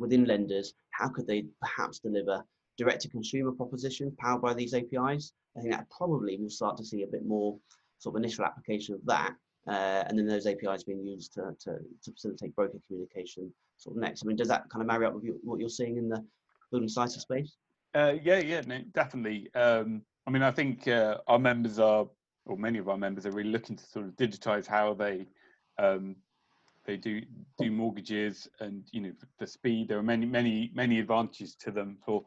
within 0.00 0.24
lenders, 0.24 0.74
how 0.90 1.08
could 1.08 1.26
they 1.26 1.44
perhaps 1.60 2.00
deliver 2.00 2.42
direct 2.78 3.02
to 3.02 3.08
consumer 3.08 3.52
propositions 3.52 4.14
powered 4.18 4.42
by 4.42 4.54
these 4.54 4.74
APIs? 4.74 5.32
I 5.56 5.60
think 5.60 5.72
that 5.72 5.86
probably 5.90 6.36
we'll 6.40 6.48
start 6.48 6.76
to 6.78 6.84
see 6.84 7.02
a 7.02 7.06
bit 7.06 7.24
more 7.24 7.56
sort 7.98 8.16
of 8.16 8.22
initial 8.22 8.44
application 8.44 8.94
of 8.94 9.04
that. 9.06 9.34
Uh, 9.68 10.04
and 10.06 10.18
then 10.18 10.26
those 10.26 10.46
APIs 10.46 10.84
being 10.84 11.04
used 11.04 11.34
to, 11.34 11.54
to, 11.60 11.76
to, 12.02 12.12
facilitate 12.12 12.56
broker 12.56 12.78
communication 12.86 13.52
sort 13.76 13.94
of 13.94 14.00
next. 14.00 14.24
I 14.24 14.26
mean, 14.26 14.36
does 14.36 14.48
that 14.48 14.68
kind 14.70 14.80
of 14.80 14.88
marry 14.88 15.04
up 15.04 15.14
with 15.14 15.22
you, 15.22 15.38
what 15.44 15.60
you're 15.60 15.68
seeing 15.68 15.98
in 15.98 16.08
the 16.08 16.24
building 16.70 16.88
society 16.88 17.20
space? 17.20 17.56
Uh, 17.94 18.14
yeah, 18.22 18.38
yeah, 18.38 18.62
no, 18.66 18.78
definitely. 18.92 19.52
Um, 19.54 20.02
I 20.26 20.30
mean, 20.30 20.42
I 20.42 20.50
think 20.50 20.88
uh, 20.88 21.18
our 21.26 21.38
members 21.38 21.78
are, 21.78 22.06
or 22.46 22.56
many 22.56 22.78
of 22.78 22.88
our 22.88 22.96
members 22.96 23.26
are 23.26 23.32
really 23.32 23.50
looking 23.50 23.76
to 23.76 23.84
sort 23.84 24.06
of 24.06 24.12
digitize 24.12 24.66
how 24.66 24.94
they 24.94 25.26
um, 25.78 26.16
they 26.90 26.96
do 26.96 27.22
do 27.56 27.70
mortgages 27.70 28.48
and 28.58 28.82
you 28.90 29.00
know 29.00 29.12
the 29.38 29.46
speed 29.46 29.86
there 29.86 29.98
are 29.98 30.02
many 30.02 30.26
many 30.26 30.72
many 30.74 30.98
advantages 30.98 31.54
to 31.54 31.70
them 31.70 31.96
for 32.04 32.24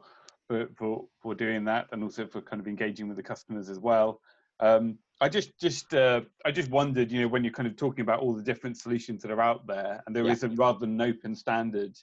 for 0.47 0.67
for, 0.77 1.05
for 1.21 1.35
doing 1.35 1.65
that 1.65 1.87
and 1.91 2.01
also 2.01 2.25
for 2.25 2.41
kind 2.41 2.61
of 2.61 2.67
engaging 2.67 3.09
with 3.09 3.17
the 3.17 3.23
customers 3.23 3.69
as 3.69 3.77
well 3.77 4.21
um, 4.61 4.97
i 5.19 5.27
just 5.27 5.59
just 5.59 5.93
uh, 5.93 6.21
i 6.45 6.51
just 6.51 6.69
wondered 6.69 7.11
you 7.11 7.19
know 7.21 7.27
when 7.27 7.43
you're 7.43 7.51
kind 7.51 7.67
of 7.67 7.75
talking 7.75 8.03
about 8.03 8.21
all 8.21 8.33
the 8.33 8.41
different 8.41 8.77
solutions 8.77 9.21
that 9.21 9.31
are 9.31 9.41
out 9.41 9.67
there 9.67 10.01
and 10.07 10.15
there 10.15 10.23
yeah. 10.23 10.31
is 10.31 10.43
a 10.43 10.49
rather 10.49 10.79
than 10.79 11.01
an 11.01 11.09
open 11.09 11.35
standard 11.35 11.93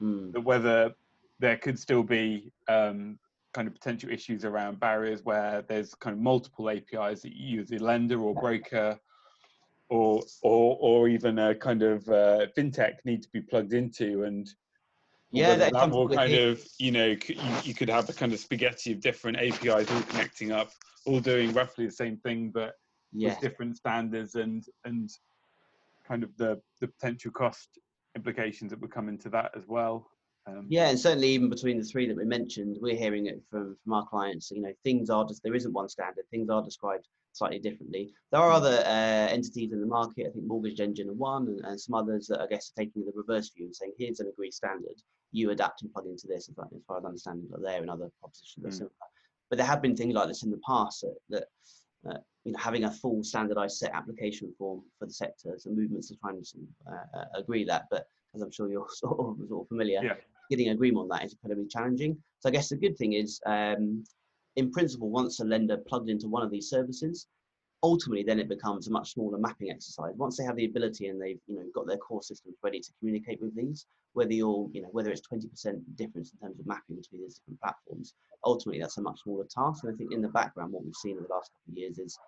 mm. 0.00 0.32
that 0.32 0.40
whether 0.40 0.94
there 1.40 1.56
could 1.56 1.78
still 1.78 2.04
be 2.04 2.52
um, 2.68 3.18
kind 3.54 3.66
of 3.66 3.74
potential 3.74 4.08
issues 4.10 4.44
around 4.44 4.78
barriers 4.78 5.24
where 5.24 5.62
there's 5.62 5.94
kind 5.96 6.14
of 6.14 6.22
multiple 6.22 6.70
apis 6.70 7.22
that 7.22 7.32
you 7.32 7.58
use 7.58 7.72
a 7.72 7.78
lender 7.78 8.20
or 8.20 8.34
broker 8.34 8.98
or 9.88 10.22
or 10.42 10.76
or 10.80 11.08
even 11.08 11.38
a 11.38 11.54
kind 11.54 11.82
of 11.82 12.06
uh, 12.08 12.46
fintech 12.56 12.96
need 13.04 13.22
to 13.22 13.28
be 13.30 13.40
plugged 13.40 13.72
into 13.72 14.24
and 14.24 14.50
yeah 15.30 15.54
that, 15.54 15.72
that 15.72 15.90
will 15.90 16.08
kind 16.08 16.34
of 16.34 16.62
you 16.78 16.90
know 16.90 17.06
you, 17.06 17.36
you 17.62 17.74
could 17.74 17.88
have 17.88 18.08
a 18.08 18.12
kind 18.12 18.32
of 18.32 18.38
spaghetti 18.38 18.92
of 18.92 19.00
different 19.00 19.36
apis 19.38 19.90
all 19.90 20.02
connecting 20.02 20.52
up 20.52 20.70
all 21.06 21.20
doing 21.20 21.52
roughly 21.52 21.86
the 21.86 21.92
same 21.92 22.16
thing 22.18 22.50
but 22.50 22.74
yeah. 23.12 23.30
with 23.30 23.40
different 23.40 23.76
standards 23.76 24.34
and 24.34 24.64
and 24.84 25.10
kind 26.06 26.22
of 26.22 26.34
the 26.36 26.60
the 26.80 26.88
potential 26.88 27.30
cost 27.30 27.78
implications 28.16 28.70
that 28.70 28.80
would 28.80 28.90
come 28.90 29.08
into 29.08 29.28
that 29.28 29.50
as 29.56 29.66
well 29.66 30.10
um, 30.48 30.66
yeah, 30.68 30.88
and 30.88 30.98
certainly 30.98 31.28
even 31.28 31.50
between 31.50 31.78
the 31.78 31.84
three 31.84 32.06
that 32.08 32.16
we 32.16 32.24
mentioned, 32.24 32.78
we're 32.80 32.96
hearing 32.96 33.26
it 33.26 33.42
from, 33.50 33.76
from 33.82 33.92
our 33.92 34.06
clients. 34.06 34.50
You 34.50 34.62
know, 34.62 34.72
things 34.82 35.10
are 35.10 35.26
just 35.26 35.42
there 35.42 35.54
isn't 35.54 35.72
one 35.72 35.88
standard. 35.88 36.24
Things 36.30 36.48
are 36.48 36.62
described 36.62 37.06
slightly 37.32 37.58
differently. 37.58 38.12
There 38.32 38.40
are 38.40 38.50
other 38.50 38.82
uh, 38.84 39.28
entities 39.30 39.72
in 39.72 39.80
the 39.80 39.86
market. 39.86 40.26
I 40.28 40.30
think 40.30 40.46
Mortgage 40.46 40.80
Engine 40.80 41.10
are 41.10 41.14
one, 41.14 41.48
and, 41.48 41.64
and, 41.64 41.80
some 41.80 41.94
others 41.94 42.26
that 42.28 42.40
I 42.40 42.46
guess 42.46 42.70
are 42.70 42.82
taking 42.82 43.04
the 43.04 43.12
reverse 43.14 43.50
view 43.50 43.66
and 43.66 43.76
saying, 43.76 43.92
"Here's 43.98 44.20
an 44.20 44.28
agreed 44.28 44.54
standard. 44.54 45.00
You 45.32 45.50
adapt 45.50 45.82
and 45.82 45.92
plug 45.92 46.06
into 46.06 46.26
this." 46.26 46.48
As 46.48 46.54
far 46.54 46.66
as, 46.98 47.04
I 47.04 47.06
understand, 47.06 47.44
there 47.62 47.80
and 47.80 47.90
other 47.90 48.10
propositions 48.20 48.66
mm. 48.66 48.72
similar. 48.72 48.92
But 49.50 49.56
there 49.56 49.66
have 49.66 49.82
been 49.82 49.96
things 49.96 50.14
like 50.14 50.28
this 50.28 50.42
in 50.42 50.50
the 50.50 50.60
past 50.66 51.02
that, 51.02 51.16
that 51.30 52.10
uh, 52.10 52.18
you 52.44 52.52
know, 52.52 52.58
having 52.58 52.84
a 52.84 52.90
full 52.90 53.22
standardized 53.22 53.78
set 53.78 53.92
application 53.94 54.52
form 54.58 54.82
for 54.98 55.06
the 55.06 55.12
sector. 55.12 55.54
So 55.58 55.70
movements 55.70 56.10
are 56.10 56.16
trying 56.16 56.42
to 56.42 56.58
uh, 56.90 57.18
uh, 57.18 57.24
agree 57.34 57.64
that, 57.64 57.86
but 57.90 58.06
as 58.34 58.42
I'm 58.42 58.50
sure 58.50 58.70
you're 58.70 58.86
sort 58.92 59.18
of, 59.18 59.48
sort 59.48 59.62
of 59.64 59.68
familiar, 59.68 60.00
yeah. 60.02 60.14
getting 60.50 60.70
agreement 60.70 61.04
on 61.04 61.08
that 61.08 61.24
is 61.24 61.32
incredibly 61.32 61.68
challenging. 61.68 62.16
So 62.40 62.48
I 62.48 62.52
guess 62.52 62.68
the 62.68 62.76
good 62.76 62.96
thing 62.96 63.14
is, 63.14 63.40
um, 63.46 64.04
in 64.56 64.70
principle, 64.70 65.10
once 65.10 65.40
a 65.40 65.44
lender 65.44 65.76
plugged 65.76 66.08
into 66.08 66.28
one 66.28 66.42
of 66.42 66.50
these 66.50 66.68
services, 66.68 67.26
ultimately 67.82 68.24
then 68.24 68.40
it 68.40 68.48
becomes 68.48 68.88
a 68.88 68.90
much 68.90 69.12
smaller 69.12 69.38
mapping 69.38 69.70
exercise. 69.70 70.14
Once 70.16 70.36
they 70.36 70.44
have 70.44 70.56
the 70.56 70.64
ability 70.64 71.06
and 71.06 71.20
they've 71.20 71.40
you 71.46 71.56
know 71.56 71.64
got 71.74 71.86
their 71.86 71.96
core 71.96 72.22
systems 72.22 72.56
ready 72.62 72.80
to 72.80 72.90
communicate 72.98 73.40
with 73.40 73.54
these, 73.54 73.86
whether 74.14 74.32
you're 74.32 74.68
you 74.72 74.82
know 74.82 74.88
whether 74.92 75.10
it's 75.10 75.22
20% 75.32 75.46
difference 75.96 76.32
in 76.32 76.38
terms 76.40 76.58
of 76.58 76.66
mapping 76.66 76.96
between 76.96 77.22
these 77.22 77.36
different 77.36 77.60
platforms, 77.60 78.14
ultimately 78.44 78.80
that's 78.80 78.98
a 78.98 79.02
much 79.02 79.20
smaller 79.22 79.44
task. 79.44 79.84
And 79.84 79.94
I 79.94 79.96
think 79.96 80.12
in 80.12 80.22
the 80.22 80.28
background, 80.28 80.72
what 80.72 80.84
we've 80.84 80.94
seen 80.94 81.16
in 81.16 81.22
the 81.22 81.34
last 81.34 81.52
couple 81.52 81.72
of 81.72 81.78
years 81.78 81.98
is 81.98 82.18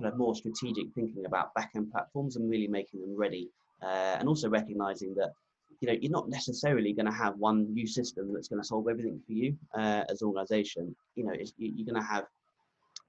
kind 0.00 0.12
of 0.12 0.18
more 0.18 0.34
strategic 0.34 0.92
thinking 0.94 1.26
about 1.26 1.52
back-end 1.54 1.90
platforms 1.90 2.36
and 2.36 2.48
really 2.48 2.68
making 2.68 3.00
them 3.00 3.16
ready, 3.16 3.50
uh, 3.82 4.16
and 4.18 4.28
also 4.28 4.48
recognizing 4.48 5.14
that 5.14 5.32
you 5.80 5.88
know 5.88 5.96
you're 6.00 6.10
not 6.10 6.28
necessarily 6.28 6.92
going 6.92 7.06
to 7.06 7.12
have 7.12 7.36
one 7.36 7.72
new 7.72 7.86
system 7.86 8.32
that's 8.32 8.48
going 8.48 8.60
to 8.60 8.66
solve 8.66 8.86
everything 8.88 9.20
for 9.26 9.32
you 9.32 9.56
uh, 9.74 10.04
as 10.08 10.22
an 10.22 10.28
organization 10.28 10.94
you 11.14 11.24
know 11.24 11.32
you're 11.56 11.86
going 11.86 12.00
to 12.00 12.06
have 12.06 12.24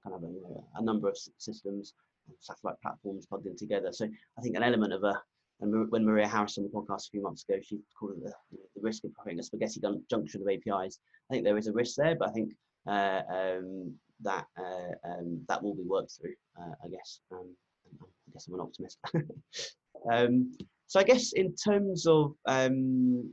kind 0.02 0.16
of 0.16 0.22
a, 0.22 0.26
you 0.26 0.42
know, 0.42 0.64
a 0.76 0.82
number 0.82 1.08
of 1.08 1.16
systems 1.38 1.94
satellite 2.40 2.80
platforms 2.80 3.26
plugged 3.26 3.46
in 3.46 3.56
together 3.56 3.90
so 3.92 4.06
i 4.38 4.42
think 4.42 4.56
an 4.56 4.62
element 4.62 4.92
of 4.92 5.02
a 5.04 5.20
and 5.62 5.90
when 5.90 6.04
Maria 6.04 6.26
Harris 6.26 6.58
on 6.58 6.64
the 6.64 6.70
podcast 6.70 7.06
a 7.06 7.10
few 7.12 7.22
months 7.22 7.44
ago, 7.48 7.60
she 7.62 7.78
called 7.96 8.16
it 8.16 8.24
the, 8.24 8.32
the 8.74 8.80
risk 8.80 9.04
of 9.04 9.12
having 9.16 9.38
a 9.38 9.42
spaghetti 9.44 9.80
junction 10.10 10.42
of 10.42 10.48
APIs. 10.48 10.98
I 11.30 11.34
think 11.34 11.44
there 11.44 11.56
is 11.56 11.68
a 11.68 11.72
risk 11.72 11.94
there, 11.96 12.16
but 12.16 12.30
I 12.30 12.32
think 12.32 12.52
uh, 12.88 13.20
um, 13.32 13.94
that 14.22 14.46
uh, 14.58 15.08
um, 15.08 15.40
that 15.48 15.62
will 15.62 15.76
be 15.76 15.84
worked 15.84 16.18
through. 16.20 16.34
Uh, 16.60 16.74
I 16.84 16.88
guess. 16.88 17.20
Um, 17.30 17.54
I 18.02 18.32
guess 18.32 18.48
I'm 18.48 18.54
an 18.54 18.60
optimist. 18.60 18.98
So 20.92 21.00
I 21.00 21.04
guess 21.04 21.32
in 21.32 21.54
terms 21.54 22.06
of 22.06 22.34
um, 22.44 23.32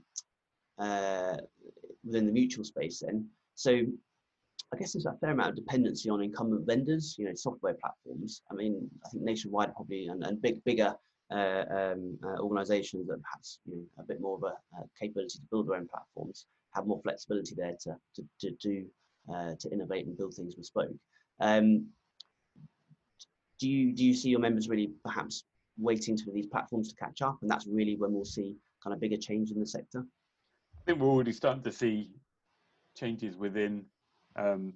uh, 0.77 1.35
within 2.05 2.25
the 2.25 2.31
mutual 2.31 2.63
space, 2.63 3.01
then, 3.05 3.27
so 3.55 3.71
I 4.73 4.77
guess 4.77 4.93
there's 4.93 5.05
a 5.05 5.17
fair 5.19 5.31
amount 5.31 5.49
of 5.49 5.55
dependency 5.57 6.09
on 6.09 6.23
incumbent 6.23 6.65
vendors, 6.65 7.17
you 7.19 7.25
know, 7.25 7.33
software 7.35 7.73
platforms. 7.73 8.43
I 8.49 8.53
mean, 8.53 8.89
I 9.05 9.09
think 9.09 9.25
nationwide 9.25 9.75
probably 9.75 10.07
and, 10.07 10.23
and 10.23 10.41
big, 10.41 10.63
bigger 10.63 10.95
uh, 11.31 11.65
um, 11.69 12.17
uh, 12.23 12.39
organizations 12.39 13.09
that 13.09 13.21
perhaps 13.21 13.59
you 13.65 13.75
know, 13.75 13.83
a 13.99 14.03
bit 14.03 14.21
more 14.21 14.37
of 14.37 14.43
a, 14.43 14.55
a, 14.77 14.85
capability 14.97 15.39
to 15.39 15.45
build 15.51 15.67
their 15.67 15.75
own 15.75 15.89
platforms 15.89 16.45
have 16.73 16.87
more 16.87 17.01
flexibility 17.03 17.55
there 17.55 17.75
to 17.81 17.93
to, 18.15 18.23
to 18.39 18.51
do 18.61 18.85
uh, 19.33 19.51
to 19.59 19.69
innovate 19.69 20.05
and 20.05 20.17
build 20.17 20.33
things 20.33 20.55
bespoke. 20.55 20.95
Um, 21.41 21.87
do 23.59 23.67
you 23.67 23.91
do 23.93 24.05
you 24.05 24.13
see 24.13 24.29
your 24.29 24.39
members 24.39 24.69
really 24.69 24.91
perhaps 25.03 25.43
waiting 25.79 26.17
for 26.17 26.31
these 26.31 26.47
platforms 26.47 26.89
to 26.89 26.95
catch 26.95 27.21
up, 27.21 27.37
and 27.41 27.49
that's 27.49 27.67
really 27.67 27.95
when 27.95 28.13
we'll 28.13 28.25
see 28.25 28.57
kind 28.83 28.93
of 28.93 28.99
bigger 28.99 29.17
change 29.17 29.51
in 29.51 29.59
the 29.59 29.65
sector. 29.65 30.05
I 30.75 30.81
think 30.85 30.99
we're 30.99 31.07
already 31.07 31.33
starting 31.33 31.63
to 31.63 31.71
see 31.71 32.11
changes 32.97 33.37
within 33.37 33.85
um, 34.35 34.73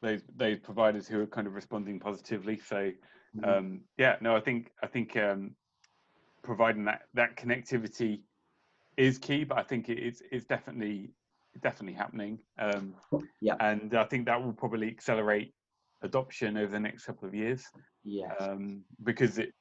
those 0.00 0.22
those 0.36 0.58
providers 0.58 1.06
who 1.06 1.20
are 1.20 1.26
kind 1.26 1.46
of 1.46 1.54
responding 1.54 1.98
positively. 2.00 2.58
So 2.58 2.92
mm-hmm. 3.36 3.44
um, 3.44 3.80
yeah, 3.98 4.16
no, 4.20 4.36
I 4.36 4.40
think 4.40 4.70
I 4.82 4.86
think 4.86 5.16
um, 5.16 5.54
providing 6.42 6.84
that 6.84 7.02
that 7.14 7.36
connectivity 7.36 8.20
is 8.96 9.18
key, 9.18 9.44
but 9.44 9.58
I 9.58 9.62
think 9.62 9.88
it's 9.88 10.22
it's 10.30 10.44
definitely 10.44 11.10
definitely 11.62 11.94
happening. 11.94 12.38
Um, 12.58 12.94
yeah, 13.40 13.54
and 13.60 13.94
I 13.94 14.04
think 14.04 14.26
that 14.26 14.42
will 14.42 14.52
probably 14.52 14.88
accelerate 14.88 15.52
adoption 16.02 16.56
over 16.56 16.72
the 16.72 16.80
next 16.80 17.04
couple 17.04 17.28
of 17.28 17.34
years. 17.34 17.64
Yeah, 18.04 18.32
um, 18.40 18.82
because 19.04 19.38
it 19.38 19.52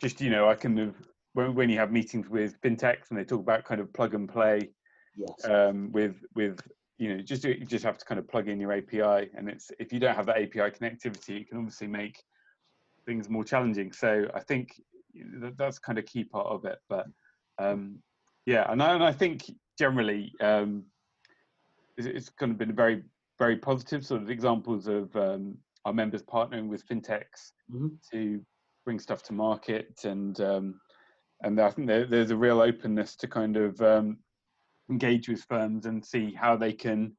just 0.00 0.20
you 0.20 0.30
know, 0.30 0.48
I 0.48 0.54
can 0.54 0.94
when 1.34 1.54
when 1.54 1.70
you 1.70 1.78
have 1.78 1.92
meetings 1.92 2.28
with 2.28 2.60
fintechs 2.60 3.10
and 3.10 3.18
they 3.18 3.24
talk 3.24 3.40
about 3.40 3.64
kind 3.64 3.80
of 3.80 3.92
plug 3.92 4.14
and 4.14 4.28
play. 4.28 4.70
Yes. 5.16 5.44
Um, 5.44 5.90
with 5.92 6.16
with 6.34 6.60
you 6.98 7.14
know, 7.14 7.22
just 7.22 7.44
you 7.44 7.64
just 7.64 7.84
have 7.84 7.98
to 7.98 8.04
kind 8.04 8.18
of 8.18 8.28
plug 8.28 8.48
in 8.48 8.60
your 8.60 8.72
API, 8.72 9.30
and 9.34 9.48
it's 9.48 9.70
if 9.78 9.92
you 9.92 10.00
don't 10.00 10.14
have 10.14 10.26
that 10.26 10.36
API 10.36 10.70
connectivity, 10.70 11.40
it 11.40 11.48
can 11.48 11.58
obviously 11.58 11.86
make 11.86 12.22
things 13.04 13.28
more 13.28 13.44
challenging. 13.44 13.92
So 13.92 14.26
I 14.34 14.40
think 14.40 14.80
that's 15.56 15.78
kind 15.78 15.98
of 15.98 16.06
key 16.06 16.24
part 16.24 16.46
of 16.46 16.64
it. 16.64 16.78
But 16.88 17.06
um, 17.58 17.98
yeah, 18.46 18.70
and 18.70 18.82
I, 18.82 18.94
and 18.94 19.04
I 19.04 19.12
think 19.12 19.50
generally 19.78 20.32
um, 20.40 20.84
it's, 21.96 22.06
it's 22.06 22.28
kind 22.30 22.52
of 22.52 22.58
been 22.58 22.70
a 22.70 22.74
very 22.74 23.02
very 23.38 23.56
positive 23.56 24.04
sort 24.04 24.22
of 24.22 24.30
examples 24.30 24.86
of 24.86 25.14
um, 25.16 25.56
our 25.84 25.92
members 25.92 26.22
partnering 26.22 26.68
with 26.68 26.86
fintechs 26.88 27.52
mm-hmm. 27.70 27.88
to 28.12 28.40
bring 28.86 28.98
stuff 29.00 29.22
to 29.24 29.34
market 29.34 30.00
and 30.04 30.40
um, 30.40 30.80
and 31.42 31.60
I 31.60 31.68
think 31.70 31.86
there, 31.86 32.06
there's 32.06 32.30
a 32.30 32.36
real 32.36 32.62
openness 32.62 33.14
to 33.16 33.28
kind 33.28 33.58
of 33.58 33.78
um, 33.82 34.16
engage 34.88 35.28
with 35.28 35.42
firms 35.42 35.84
and 35.84 36.02
see 36.02 36.32
how 36.32 36.56
they 36.56 36.72
can 36.72 37.12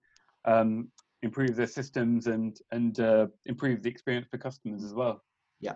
um, 0.45 0.88
improve 1.21 1.56
their 1.56 1.67
systems 1.67 2.25
and 2.25 2.58
and 2.71 2.99
uh, 2.99 3.27
improve 3.45 3.84
the 3.84 3.89
experience 3.89 4.27
for 4.32 4.39
customers 4.39 4.84
as 4.84 4.95
well. 4.95 5.21
Yeah. 5.60 5.75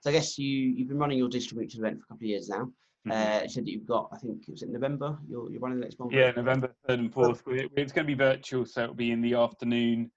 So 0.00 0.10
I 0.10 0.12
guess 0.12 0.36
you 0.36 0.48
you've 0.50 0.88
been 0.88 0.98
running 0.98 1.16
your 1.18 1.28
digital 1.30 1.56
mutual 1.56 1.80
event 1.84 2.00
for 2.00 2.04
a 2.04 2.08
couple 2.08 2.26
of 2.26 2.28
years 2.28 2.48
now. 2.50 2.70
Mhm. 3.06 3.12
Uh, 3.12 3.42
you 3.44 3.48
said 3.48 3.64
that 3.64 3.70
you've 3.70 3.86
got, 3.86 4.08
I 4.12 4.18
think 4.18 4.42
it 4.48 4.50
was 4.50 4.62
in 4.62 4.72
November. 4.72 5.16
You're, 5.30 5.50
you're 5.50 5.60
running 5.60 5.78
the 5.78 5.84
next 5.84 6.00
one. 6.00 6.10
Yeah, 6.10 6.32
November 6.32 6.74
third 6.86 6.98
and 6.98 7.12
fourth. 7.14 7.46
We- 7.46 7.70
It's 7.76 7.92
going 7.92 8.06
to 8.06 8.12
be 8.12 8.18
virtual, 8.18 8.66
so 8.66 8.82
it'll 8.82 8.94
be 8.96 9.12
in 9.12 9.22
the 9.22 9.34
afternoon 9.34 10.10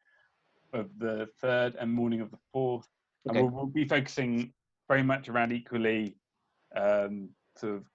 of 0.73 0.89
the 0.97 1.27
third 1.39 1.75
and 1.79 1.93
morning 1.93 2.21
of 2.21 2.31
the 2.31 2.39
fourth. 2.51 2.87
Okay. 3.29 3.39
And 3.39 3.47
we'll, 3.51 3.65
we'll 3.65 3.71
be 3.71 3.87
focusing 3.87 4.51
very 4.91 5.03
much 5.03 5.29
around 5.29 5.53
equally 5.53 6.17
um, 6.75 7.29
sort 7.55 7.75
of 7.75 7.85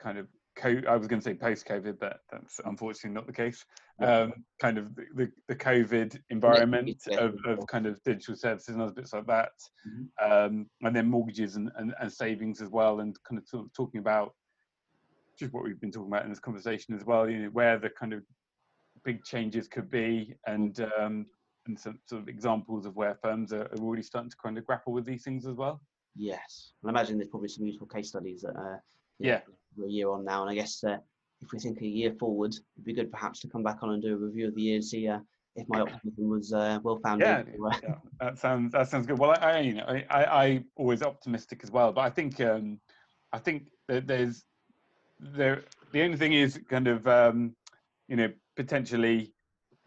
kind 0.00 0.16
of 0.16 0.26
co- 0.56 0.80
I 0.88 0.96
was 0.96 1.06
going 1.06 1.20
to 1.20 1.24
say 1.24 1.34
post-COVID, 1.34 1.98
but 2.00 2.20
that's 2.32 2.62
unfortunately 2.64 3.10
not 3.10 3.26
the 3.26 3.32
case. 3.34 3.62
Um, 4.00 4.32
kind 4.58 4.78
of 4.78 4.94
the, 4.94 5.30
the, 5.48 5.54
COVID 5.54 6.18
environment 6.30 6.96
of, 7.18 7.34
of 7.44 7.66
kind 7.66 7.84
of 7.84 8.02
digital 8.04 8.36
services 8.36 8.74
and 8.74 8.80
other 8.80 8.92
bits 8.92 9.12
like 9.12 9.26
that, 9.26 9.50
Mhm. 9.86 10.08
um, 10.26 10.70
and 10.80 10.96
then 10.96 11.10
mortgages 11.10 11.56
and, 11.56 11.70
and, 11.76 11.92
and 12.00 12.10
savings 12.10 12.62
as 12.62 12.70
well, 12.70 13.00
and 13.00 13.14
kind 13.28 13.38
of 13.38 13.46
sort 13.46 13.66
of 13.66 13.72
talking 13.74 14.00
about 14.00 14.32
just 15.38 15.52
what 15.52 15.62
we've 15.62 15.80
been 15.80 15.92
talking 15.92 16.10
about 16.10 16.24
in 16.24 16.30
this 16.30 16.40
conversation 16.40 16.94
as 16.94 17.04
well. 17.04 17.28
You 17.28 17.38
know, 17.42 17.48
where 17.50 17.78
the 17.78 17.90
kind 17.90 18.14
of 18.14 18.22
big 19.04 19.24
changes 19.24 19.68
could 19.68 19.90
be, 19.90 20.36
and 20.46 20.80
um, 20.98 21.26
and 21.66 21.78
some 21.78 21.98
sort 22.06 22.22
of 22.22 22.28
examples 22.28 22.86
of 22.86 22.96
where 22.96 23.18
firms 23.22 23.52
are, 23.52 23.66
are 23.72 23.78
already 23.78 24.02
starting 24.02 24.30
to 24.30 24.36
kind 24.42 24.58
of 24.58 24.64
grapple 24.64 24.92
with 24.92 25.04
these 25.04 25.22
things 25.22 25.46
as 25.46 25.54
well. 25.54 25.80
Yes. 26.18 26.72
And 26.82 26.90
I 26.90 26.92
imagine 26.92 27.16
there's 27.16 27.30
probably 27.30 27.48
some 27.48 27.64
useful 27.64 27.86
case 27.86 28.08
studies 28.08 28.42
that, 28.42 28.56
uh, 28.56 28.78
Yeah. 29.18 29.40
we're 29.76 29.86
a 29.86 29.90
year 29.90 30.10
on 30.10 30.24
now. 30.24 30.42
And 30.42 30.50
I 30.50 30.54
guess 30.54 30.82
uh, 30.84 30.98
if 31.40 31.52
we 31.52 31.58
think 31.60 31.80
a 31.80 31.86
year 31.86 32.12
forward, 32.18 32.52
it'd 32.52 32.84
be 32.84 32.92
good 32.92 33.10
perhaps 33.10 33.40
to 33.40 33.48
come 33.48 33.62
back 33.62 33.78
on 33.82 33.90
and 33.90 34.02
do 34.02 34.14
a 34.14 34.16
review 34.16 34.48
of 34.48 34.54
the 34.54 34.62
year 34.62 34.74
and 34.76 34.84
see 34.84 35.08
uh, 35.08 35.20
if 35.54 35.68
my 35.68 35.80
optimism 35.80 36.28
was 36.28 36.52
uh, 36.52 36.80
well 36.82 36.98
founded. 37.02 37.28
Yeah, 37.28 37.42
uh, 37.66 37.78
yeah, 37.82 37.94
that 38.20 38.38
sounds 38.38 38.72
that 38.72 38.88
sounds 38.88 39.06
good. 39.06 39.18
Well, 39.18 39.30
I, 39.30 39.34
I 39.34 39.58
you 39.60 39.74
know 39.74 39.84
I, 39.86 40.04
I 40.10 40.44
I 40.44 40.64
always 40.76 41.02
optimistic 41.02 41.60
as 41.62 41.70
well, 41.70 41.92
but 41.92 42.00
I 42.02 42.10
think 42.10 42.40
um 42.40 42.80
I 43.32 43.38
think 43.38 43.70
that 43.86 44.06
there's 44.06 44.44
there 45.20 45.64
the 45.92 46.02
only 46.02 46.16
thing 46.16 46.32
is 46.32 46.60
kind 46.68 46.88
of 46.88 47.06
um 47.06 47.54
you 48.08 48.16
know 48.16 48.32
potentially 48.56 49.32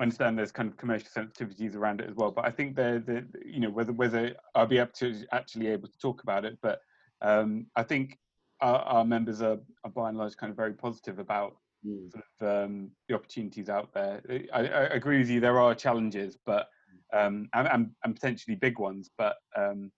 understand 0.02 0.38
there's 0.38 0.52
kind 0.52 0.70
of 0.70 0.78
commercial 0.78 1.08
sensitivities 1.16 1.76
around 1.76 2.02
it 2.02 2.10
as 2.10 2.16
well, 2.16 2.32
but 2.32 2.46
I 2.46 2.52
think 2.52 2.76
the 2.76 3.04
the 3.06 3.26
you 3.46 3.60
know 3.60 3.70
whether 3.70 3.94
whether 3.94 4.36
I'll 4.56 4.68
be 4.68 4.80
able 4.80 4.92
to 4.96 5.26
actually 5.32 5.68
able 5.68 5.88
to 5.88 5.98
talk 6.00 6.24
about 6.24 6.46
it, 6.46 6.58
but 6.62 6.80
um 7.22 7.68
I 7.76 7.84
think 7.84 8.18
our, 8.62 8.80
our 8.80 9.06
members 9.06 9.42
are, 9.42 9.58
are 9.84 9.92
by 9.92 10.10
and 10.10 10.18
large 10.18 10.38
kind 10.38 10.52
of 10.52 10.58
very 10.58 10.74
positive 10.74 11.20
about 11.20 11.58
mm, 11.86 12.12
sort 12.12 12.24
of 12.40 12.66
um, 12.66 12.92
the 13.08 13.16
opportunities 13.16 13.70
out 13.70 13.94
there. 13.94 14.22
I, 14.54 14.60
I 14.60 14.84
agree 14.94 15.18
with 15.18 15.30
you. 15.30 15.40
There 15.40 15.60
are 15.60 15.74
challenges, 15.76 16.38
but 16.46 16.68
um, 17.14 17.50
and, 17.54 17.68
and, 17.68 17.90
and 18.04 18.16
potentially 18.16 18.56
big 18.56 18.80
ones. 18.80 19.10
But 19.18 19.38
um, 19.58 19.92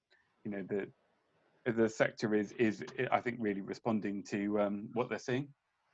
you 0.44 0.52
know, 0.52 0.64
the 0.68 0.88
the 1.72 1.90
sector 1.90 2.36
is 2.36 2.52
is 2.54 2.84
I 3.12 3.20
think 3.20 3.38
really 3.40 3.62
responding 3.62 4.24
to 4.30 4.62
um, 4.62 4.90
what 4.94 5.10
they're 5.10 5.20
seeing. 5.20 5.48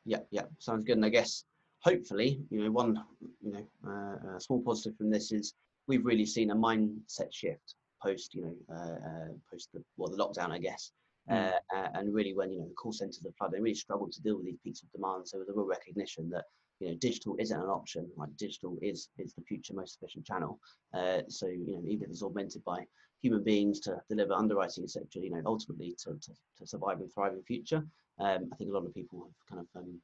yeah, 0.06 0.20
yeah, 0.32 0.44
sounds 0.60 0.84
good. 0.84 0.98
And 0.98 1.06
I 1.06 1.10
guess 1.10 1.44
hopefully, 1.82 2.42
you 2.50 2.64
know, 2.64 2.72
one, 2.72 3.04
you 3.42 3.52
know, 3.52 3.68
uh, 3.88 4.36
a 4.38 4.42
small 4.42 4.62
positive 4.62 4.98
from 4.98 5.10
this 5.10 5.32
is 5.32 5.54
we've 5.88 6.06
really 6.06 6.26
seen 6.26 6.52
a 6.52 6.56
mindset 6.56 7.32
shift 7.32 7.76
post, 8.02 8.34
you 8.34 8.44
know, 8.44 8.76
uh, 8.76 9.08
uh, 9.10 9.28
post 9.52 9.70
the 9.74 9.84
well, 9.98 10.10
the 10.10 10.18
lockdown, 10.18 10.52
I 10.52 10.60
guess. 10.60 10.92
Mm. 11.30 11.48
Uh, 11.48 11.76
uh, 11.76 11.88
and 11.96 12.14
really, 12.14 12.34
when 12.34 12.52
you 12.52 12.60
know 12.60 12.68
the 12.68 12.74
call 12.74 12.92
centres 12.92 13.26
are 13.26 13.32
flooded, 13.38 13.58
they 13.58 13.62
really 13.62 13.76
struggled 13.76 14.12
to 14.14 14.22
deal 14.22 14.38
with 14.38 14.46
these 14.46 14.60
peaks 14.64 14.82
of 14.82 14.92
demand. 14.92 15.28
So 15.28 15.38
there's 15.38 15.50
a 15.50 15.54
real 15.54 15.66
recognition 15.68 16.30
that 16.32 16.46
you 16.80 16.90
know 16.90 16.96
digital 16.96 17.36
isn't 17.40 17.60
an 17.60 17.70
option. 17.70 18.10
Like 18.18 18.36
digital 18.38 18.78
is 18.82 19.10
is 19.18 19.34
the 19.34 19.44
future 19.44 19.74
most 19.74 19.98
efficient 20.02 20.26
channel. 20.26 20.60
Uh, 20.94 21.22
so 21.28 21.48
you 21.48 21.74
know 21.74 21.84
even 21.86 22.06
if 22.06 22.12
it's 22.12 22.24
augmented 22.24 22.64
by 22.64 22.86
human 23.22 23.44
beings 23.44 23.80
to 23.82 24.02
deliver 24.10 24.34
underwriting, 24.34 24.84
etc. 24.84 25.06
You 25.16 25.32
know 25.32 25.42
ultimately 25.46 25.96
to, 26.04 26.18
to, 26.22 26.32
to 26.58 26.68
survive 26.68 27.00
and 27.00 27.12
thrive 27.14 27.34
in 27.34 27.40
the 27.40 27.44
future. 27.44 27.84
Um, 28.20 28.50
I 28.52 28.56
think 28.58 28.70
a 28.70 28.74
lot 28.74 28.86
of 28.86 28.94
people 28.94 29.24
have 29.24 29.50
kind 29.50 29.62
of 29.62 29.82
um, 29.82 30.02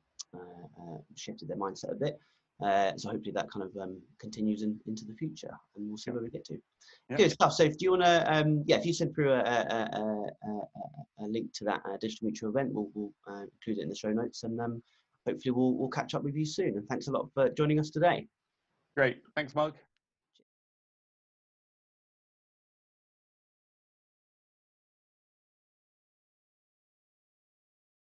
shifted 1.15 1.47
their 1.47 1.57
mindset 1.57 1.91
a 1.91 1.95
bit. 1.95 2.19
Uh, 2.63 2.93
so 2.95 3.09
hopefully 3.09 3.33
that 3.33 3.51
kind 3.51 3.65
of 3.65 3.75
um, 3.81 4.01
continues 4.17 4.61
in, 4.61 4.79
into 4.87 5.03
the 5.05 5.13
future, 5.15 5.51
and 5.75 5.87
we'll 5.89 5.97
see 5.97 6.11
where 6.11 6.23
we 6.23 6.29
get 6.29 6.45
to. 6.45 6.57
Good 7.17 7.31
stuff. 7.31 7.51
So, 7.53 7.67
do 7.67 7.75
you 7.79 7.91
want 7.91 8.03
to, 8.03 8.33
um, 8.33 8.63
yeah, 8.65 8.77
if 8.77 8.85
you 8.85 8.93
send 8.93 9.13
through 9.13 9.33
a, 9.33 9.39
a, 9.39 9.89
a- 9.93 10.25
a 11.19 11.27
link 11.27 11.51
to 11.53 11.63
that 11.65 11.81
uh, 11.85 11.97
digital 11.99 12.25
mutual 12.25 12.49
event, 12.49 12.71
we'll, 12.73 12.89
we'll 12.93 13.11
uh, 13.27 13.41
include 13.43 13.79
it 13.79 13.83
in 13.83 13.89
the 13.89 13.95
show 13.95 14.11
notes, 14.11 14.43
and 14.43 14.59
um, 14.61 14.81
hopefully 15.27 15.51
we'll, 15.51 15.73
we'll 15.73 15.89
catch 15.89 16.13
up 16.13 16.23
with 16.23 16.35
you 16.35 16.45
soon. 16.45 16.77
And 16.77 16.87
thanks 16.87 17.07
a 17.07 17.11
lot 17.11 17.29
for 17.33 17.49
joining 17.49 17.79
us 17.79 17.89
today. 17.89 18.27
Great. 18.95 19.17
Thanks, 19.35 19.53
Mark. 19.55 19.84